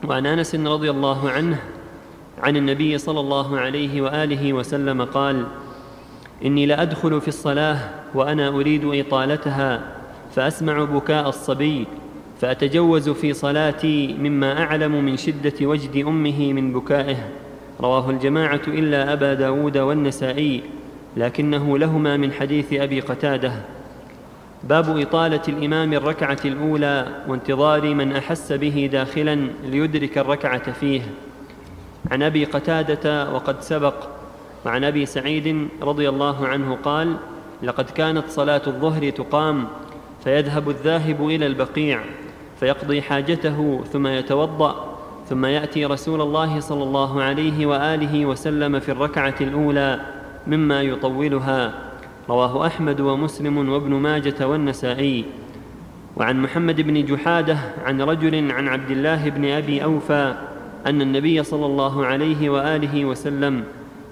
[0.08, 1.60] وعن أنس رضي الله عنه
[2.44, 5.46] عن النبي صلى الله عليه وآله وسلم قال
[6.46, 7.78] إني لادخل في الصلاة
[8.16, 9.82] وأنا أريد إطالتها
[10.36, 11.88] فأسمع بكاء الصبي
[12.44, 17.18] فأتجوز في صلاتي مما أعلم من شدة وجد أمه من بكائه.
[17.82, 20.64] رواه الجماعة إلا أبا داود والنسائي
[21.18, 23.54] لكنه لهما من حديث أبي قتادة.
[24.64, 31.02] باب إطالة الإمام الركعة الأولى وانتظار من أحس به داخلا ليدرك الركعة فيه.
[32.12, 33.96] عن أبي قتادة وقد سبق
[34.66, 37.16] وعن أبي سعيد رضي الله عنه قال
[37.64, 39.68] لقد كانت صلاة الظهر تقام
[40.24, 42.00] فيذهب الذاهب إلى البقيع
[42.60, 44.94] فيقضي حاجته ثم يتوضأ
[45.30, 50.00] ثم يأتي رسول الله صلى الله عليه وآله وسلم في الركعة الأولى
[50.48, 51.74] مما يطولها.
[52.30, 55.26] رواه أحمد ومسلم وابن ماجة والنسائي.
[56.18, 60.34] وعن محمد بن جحادة عن رجل عن عبد الله بن أبي أوفى
[60.88, 63.64] أن النبي صلى الله عليه وآله وسلم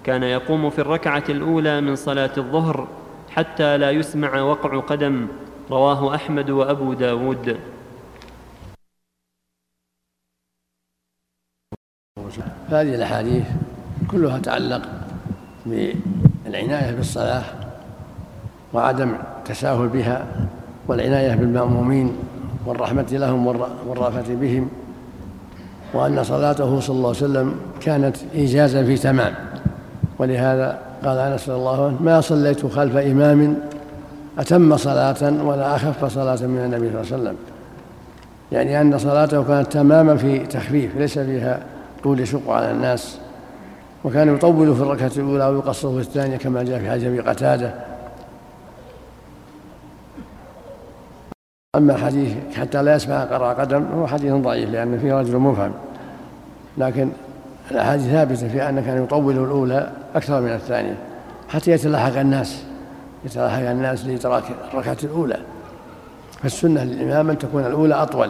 [0.03, 2.87] كان يقوم في الركعة الأولى من صلاة الظهر
[3.29, 5.27] حتى لا يسمع وقع قدم.
[5.71, 7.57] رواه أحمد وأبو داود.
[12.73, 13.43] هذه الأحاديث
[14.11, 14.81] كلها تعلق
[15.65, 17.43] بالعناية بالصلاة
[18.73, 20.25] وعدم التساهل بها
[20.87, 22.11] والعناية بالمأمومين
[22.65, 23.47] والرحمة لهم
[23.87, 24.69] والرافة بهم
[25.93, 29.33] وأن صلاته صلى الله عليه وسلم كانت إيجازا في تمام.
[30.19, 33.57] ولهذا قال أنس رضي الله عنه ما صليت خلف إمام
[34.39, 37.35] أتم صلاة ولا أخف صلاة من النبي صلى الله عليه وسلم.
[38.51, 41.59] يعني أن صلاته كانت تماما في تخفيف ليس فيها
[42.03, 43.17] طول يشق على الناس
[44.03, 47.73] وكان يطول في الركعة الأولى ويقصر في الثانية كما جاء في حديث أبي قتادة.
[51.75, 55.71] أما حديث حتى لا يسمع قرع قدم هو حديث ضعيف لأن فيه رجل مفهم.
[56.77, 57.09] لكن
[57.71, 60.97] الأحاديث ثابتة في أن كان يطول الأولى أكثر من الثانية
[61.49, 62.63] حتى يتلاحق الناس
[63.25, 64.43] يتلاحق الناس لإدراك
[64.73, 65.37] الركعة الأولى.
[66.43, 68.29] فالسنة للإمام أن تكون الأولى أطول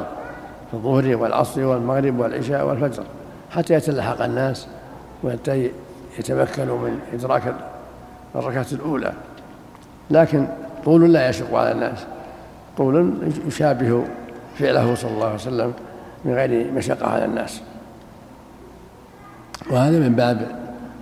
[0.72, 3.04] في الظهر والعصر والمغرب والعشاء والفجر.
[3.52, 4.68] حتى يتلحق الناس
[5.24, 5.72] وحتى
[6.20, 7.56] يتمكنوا من إدراك
[8.36, 9.14] الركعة الأولى.
[10.12, 10.48] لكن
[10.86, 12.06] طول لا يشق على الناس
[12.78, 13.14] طول
[13.48, 14.04] يشابه
[14.60, 15.74] فعله صلى الله عليه وسلم
[16.26, 17.62] من غير مشقة على الناس.
[19.72, 20.48] وهذا من باب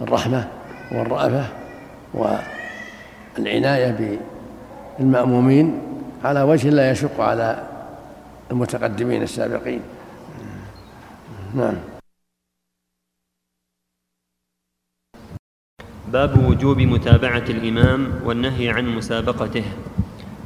[0.02, 0.48] الرحمة
[0.92, 1.46] والرأفة
[3.38, 4.20] والعناية
[5.00, 5.82] بالمأمومين
[6.24, 7.64] على وجه لا يشق على
[8.52, 9.82] المتقدمين السابقين.
[11.56, 11.74] نعم.
[16.14, 19.64] باب وجوب متابعة الإمام والنهي عن مسابقته.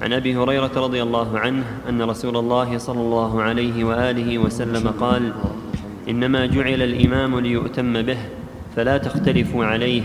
[0.01, 5.33] عن أبي هريرة رضي الله عنه أن رسول الله صلى الله عليه وآله وسلم قال
[6.09, 8.17] إنما جعل الإمام ليؤتم به
[8.75, 10.01] فلا تختلفوا عليه.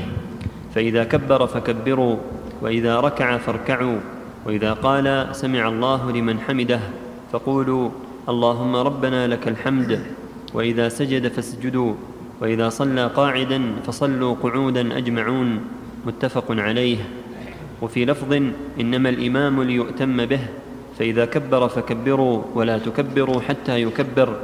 [0.74, 2.16] فإذا كبر فكبروا
[2.62, 3.98] وإذا ركع فاركعوا
[4.46, 6.80] وإذا قال سمع الله لمن حمده
[7.32, 7.90] فقولوا
[8.28, 10.00] اللهم ربنا لك الحمد
[10.54, 11.94] وإذا سجد فاسجدوا.
[12.40, 15.60] وإذا صلى قاعدا فصلوا قعودا أجمعون
[16.06, 16.98] متفق عليه.
[17.82, 18.32] وفي لفظ
[18.80, 20.40] إنما الإمام ليؤتم به
[20.98, 24.36] فإذا كبر فكبروا ولا تكبروا حتى يكبر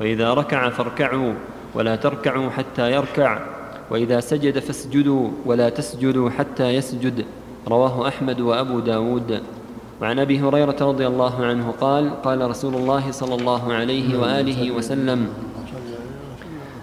[0.00, 1.32] وإذا ركع فاركعوا
[1.74, 3.38] ولا تركعوا حتى يركع
[3.90, 7.24] وإذا سجد فاسجدوا ولا تسجدوا حتى يسجد.
[7.68, 9.40] رواه أحمد وأبو داود.
[10.02, 15.28] وعن أبي هريرة رضي الله عنه قال قال رسول الله صلى الله عليه وآله وسلم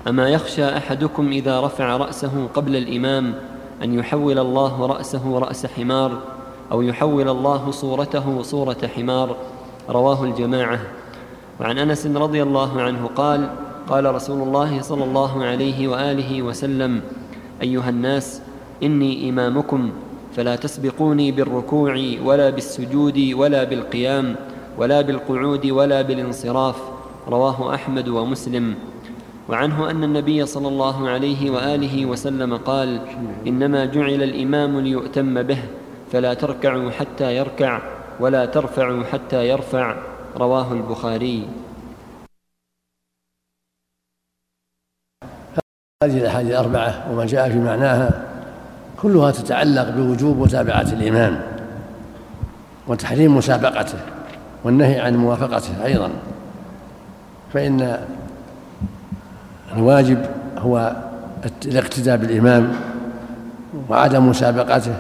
[0.10, 3.34] أما يخشى أحدكم إذا رفع رأسه قبل الإمام
[3.84, 6.12] أن يحول الله رأسه رأس حمار
[6.72, 9.36] أو يحول الله صورته صورة حمار؟
[9.90, 10.80] رواه الجماعة.
[11.60, 13.50] وعن أنس رضي الله عنه قال
[13.90, 17.02] قال رسول الله صلى الله عليه وآله وسلم
[17.62, 18.42] أيها الناس
[18.84, 19.92] إني إمامكم
[20.36, 21.94] فلا تسبقوني بالركوع
[22.26, 24.36] ولا بالسجود ولا بالقيام
[24.78, 26.76] ولا بالقعود ولا بالانصراف.
[27.28, 28.89] رواه أحمد ومسلم.
[29.50, 33.02] وعنه أن النبي صلى الله عليه وآله وسلم قال
[33.48, 35.64] إنما جعل الإمام ليؤتم به
[36.12, 37.82] فلا تركعوا حتى يركع
[38.20, 39.96] ولا ترفعوا حتى يرفع.
[40.38, 41.48] رواه البخاري.
[46.04, 48.26] هذه الأحاديث الأربعة وما جاء في معناها
[49.02, 51.42] كلها تتعلق بوجوب متابعة الإمام
[52.88, 54.00] وتحريم مسابقته
[54.64, 56.10] والنهي عن موافقته أيضا.
[57.54, 58.08] فإن
[59.78, 60.26] الواجب
[60.58, 60.96] هو
[61.66, 62.72] الاقتداء بالإمام
[63.90, 64.94] وعدم مسابقته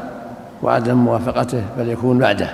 [0.63, 2.49] وعدم موافقته بل يكون بعده.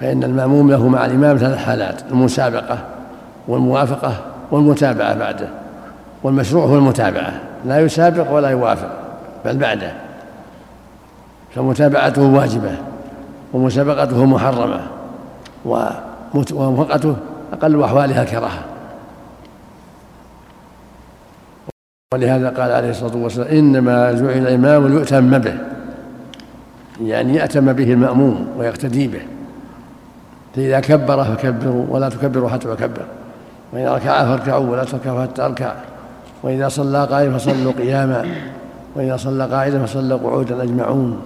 [0.00, 2.78] فإن المأموم له مع الإمام ثلاث حالات المسابقة
[3.48, 4.12] والموافقة
[4.50, 5.48] والمتابعة بعده
[6.22, 7.32] والمشروع هو المتابعة.
[7.64, 8.90] لا يسابق ولا يوافق
[9.44, 9.92] بل بعده.
[11.54, 12.70] فمتابعته واجبة
[13.52, 14.80] ومسابقته محرمة
[16.52, 17.16] وموافقته
[17.52, 18.64] أقل أحوالها كراهة.
[22.14, 25.54] ولهذا قال عليه الصلاة والسلام إنما جعل الإمام ليؤتم به.
[27.02, 29.20] يعني يأتم به المأموم ويقتدي به.
[30.56, 33.02] فإذا كبر فكبروا ولا تكبروا حتى يكبر.
[33.72, 35.72] وإذا ركع فاركعوا ولا تركعوا حتى أركع.
[36.42, 38.26] وإذا صلى قائما فصلوا قياما.
[38.96, 41.20] وإذا صلى قاعدا فصلوا قعودا أجمعون.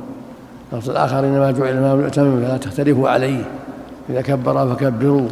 [0.73, 3.45] لفظ الآخر إنما جعل الإمام ليؤتم فلا تختلفوا عليه.
[4.11, 5.29] إذا كبر فكبروا.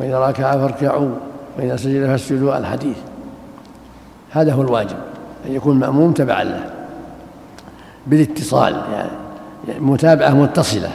[0.00, 1.10] وإذا ركع فاركعوا.
[1.58, 2.96] وإذا سجد فاسجدوا الحديث.
[4.36, 4.96] هذا هو الواجب
[5.46, 6.70] أن يكون مأموم تبعا له.
[8.06, 9.10] بالاتصال يعني
[9.80, 10.90] متابعة متصلة.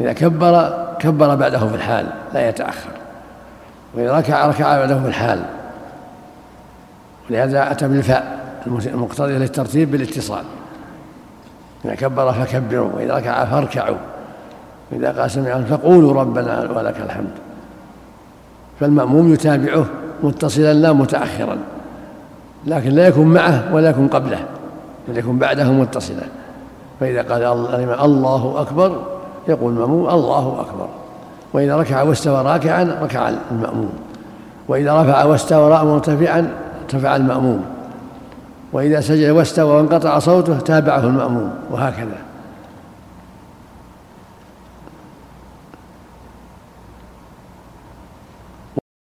[0.00, 2.90] إذا كبر كبر بعده في الحال لا يتأخر.
[3.94, 5.42] وإذا ركع ركع بعده في الحال.
[7.30, 10.44] ولهذا أتى بالفاء المقتضية للترتيب بالاتصال.
[11.84, 13.96] إذا كبر فكبروا وإذا ركع فاركعوا.
[14.92, 17.32] وإذا قال سمع فقولوا ربنا ولك الحمد.
[18.80, 19.86] فالمأموم يتابعه
[20.22, 21.58] متصلا لا متأخرا.
[22.66, 24.38] لكن لا يكون معه ولا يكون قبله
[25.08, 26.22] بل يكون بعده متصلا.
[27.00, 27.42] فإذا قال
[28.00, 29.02] الله أكبر
[29.48, 30.88] يقول المأموم الله أكبر
[31.52, 33.92] وإذا ركع واستوى راكعا ركع المأموم.
[34.68, 36.50] وإذا رفع واستوى مرتفعا
[36.82, 37.64] ارتفع المأموم.
[38.72, 42.18] وإذا سجد واستوى وانقطع صوته تابعه المأموم وهكذا.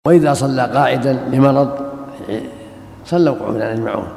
[0.06, 1.70] وإذا صلى قاعدا لمرض
[3.08, 4.08] صلوا قعودا أجمعون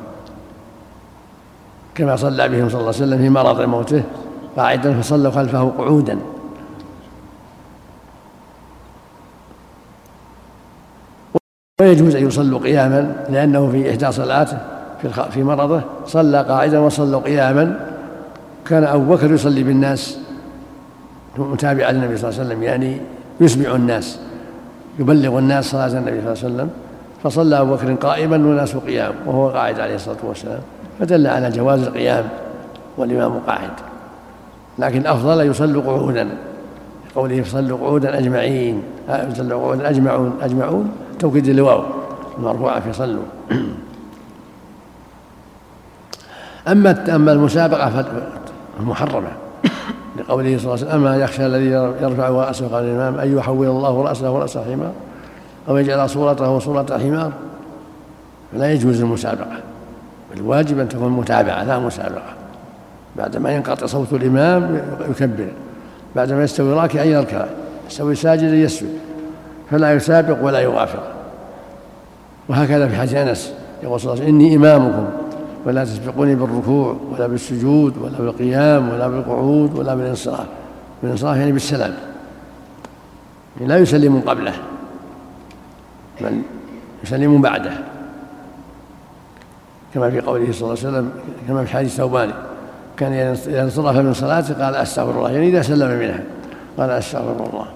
[1.94, 4.02] كما صلى بهم صلى الله عليه وسلم في مرض موته
[4.56, 6.18] قاعدا فصلوا خلفه قعودا.
[11.80, 14.58] ويجوز أن يصلوا قياما لأنه في إحدى صلاته
[15.30, 17.96] في مرضه صلى قاعدا وصلوا قياما.
[18.66, 20.18] كان أبو بكر يصلي بالناس
[21.38, 23.00] متابعا للنبي صلى الله عليه وسلم يعني
[23.40, 24.18] يسمع الناس
[24.98, 26.70] يبلغ الناس صلاة النبي صلى الله عليه وسلم.
[27.22, 30.60] فصلى أبو بكر قائما والناس قيام وهو قاعد عليه الصلاة والسلام.
[31.00, 32.28] فدل على جواز القيام
[32.96, 33.70] والإمام قاعد.
[34.78, 36.28] لكن الأفضل يصلوا قعودا.
[37.14, 38.82] قوله صلوا قعودا أجمعين.
[39.32, 40.92] صلوا قعودا أجمعون أجمعون.
[41.18, 41.82] توكيد الواو
[42.38, 43.22] المرفوعة في صلوا.
[46.68, 48.04] أما أما المسابقة
[48.78, 49.28] فالمحرمة.
[50.18, 51.70] لقوله صلى الله عليه وسلم أما يخشى الذي
[52.02, 54.92] يرفع رأسه قال الإمام أن يحول الله رأسه رأس حمار
[55.68, 57.32] أو يجعل صورته صورة حمار
[58.52, 59.60] فلا يجوز المسابقة
[60.36, 62.34] الواجب أن تكون متابعة لا مسابقة.
[63.16, 64.80] بعدما ينقطع صوت الإمام
[65.10, 65.48] يكبر
[66.16, 67.44] بعدما يستوي راكعا يركع
[67.88, 68.98] يستوي ساجدا يسجد
[69.70, 71.02] فلا يسابق ولا يغافر
[72.48, 75.06] وهكذا في حديث أنس يقول صلى الله عليه وسلم إني إمامكم
[75.66, 80.46] ولا تسبقوني بالركوع ولا بالسجود ولا بالقيام ولا بالقعود ولا بالانصراف.
[81.02, 81.94] بالانصراف يعني بالسلام.
[83.56, 84.52] يعني لا يسلم قبله.
[86.22, 86.42] بل
[87.04, 87.72] يسلم بعده.
[89.94, 91.10] كما في قوله صلى الله عليه وسلم
[91.48, 92.30] كما في حديث ثوبان
[92.96, 95.30] كان إذا انصرف من صلاته قال أستغفر الله.
[95.30, 96.20] يعني إذا سلم منها
[96.78, 97.66] قال أستغفر الله.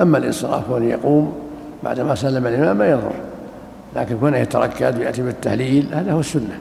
[0.00, 1.32] أما الإنصراف وأن يقوم
[1.84, 3.12] بعدما سلم الإمام ما يضر.
[3.96, 6.58] لكن كونه يتركد ويأتي بالتهليل هذا هو السنة.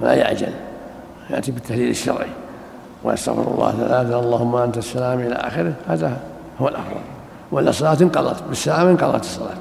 [0.00, 0.52] لا يعجل.
[1.30, 2.30] يأتي بالتهليل الشرعي.
[3.04, 6.16] ويستغفر الله ثلاثة اللهم أنت السلام إلى آخره هذا
[6.60, 7.11] هو الأفضل.
[7.52, 9.56] ولا صلاة انقضت بالسلام انقضت الصلاة.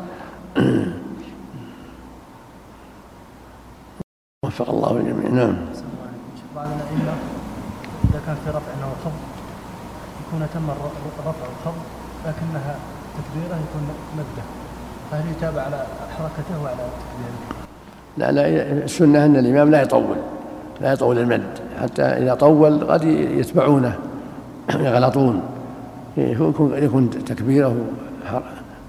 [4.46, 5.30] وفق الله الجميع.
[5.30, 5.56] نعم.
[6.56, 7.14] بعض الأئمة
[8.04, 9.22] إذا كان في رفع أو خفض
[10.28, 10.70] يكون تم
[11.20, 11.82] الرفع والخفض
[12.26, 12.76] لكنها
[13.18, 13.88] تكبيرة يكون
[14.18, 14.44] مدة.
[15.12, 15.86] فهل يتابع على
[16.18, 17.38] حركته وعلى تكبيره؟
[18.18, 20.18] لا لا السنة أن الإمام لا يطول
[20.82, 21.60] لا يطول المد.
[21.82, 24.00] حتى إذا طول قد يتبعونه
[24.70, 25.42] يغلطون.
[26.18, 27.76] يكون يكون تكبيره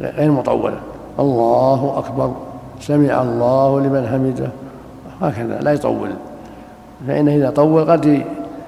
[0.01, 0.81] غير مطولة
[1.19, 2.36] الله أكبر.
[2.81, 4.51] سمع الله لمن حمده.
[5.20, 6.11] هكذا لا يطول.
[7.07, 8.24] فإنه إذا طول قد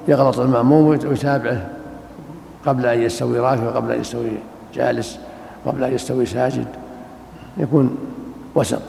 [0.09, 1.69] يغلط المأموم ويتابعه.
[2.67, 4.31] قبل أن يستوي راكع وقبل أن يستوي
[4.75, 5.19] جالس
[5.67, 6.67] قبل أن يستوي ساجد.
[7.57, 7.97] يكون
[8.55, 8.83] وسط.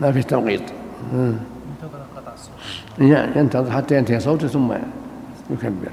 [0.00, 0.62] ما فيه تنقيط.
[2.98, 4.72] ينتظر حتى ينتهي صوته ثم
[5.50, 5.88] يكبر.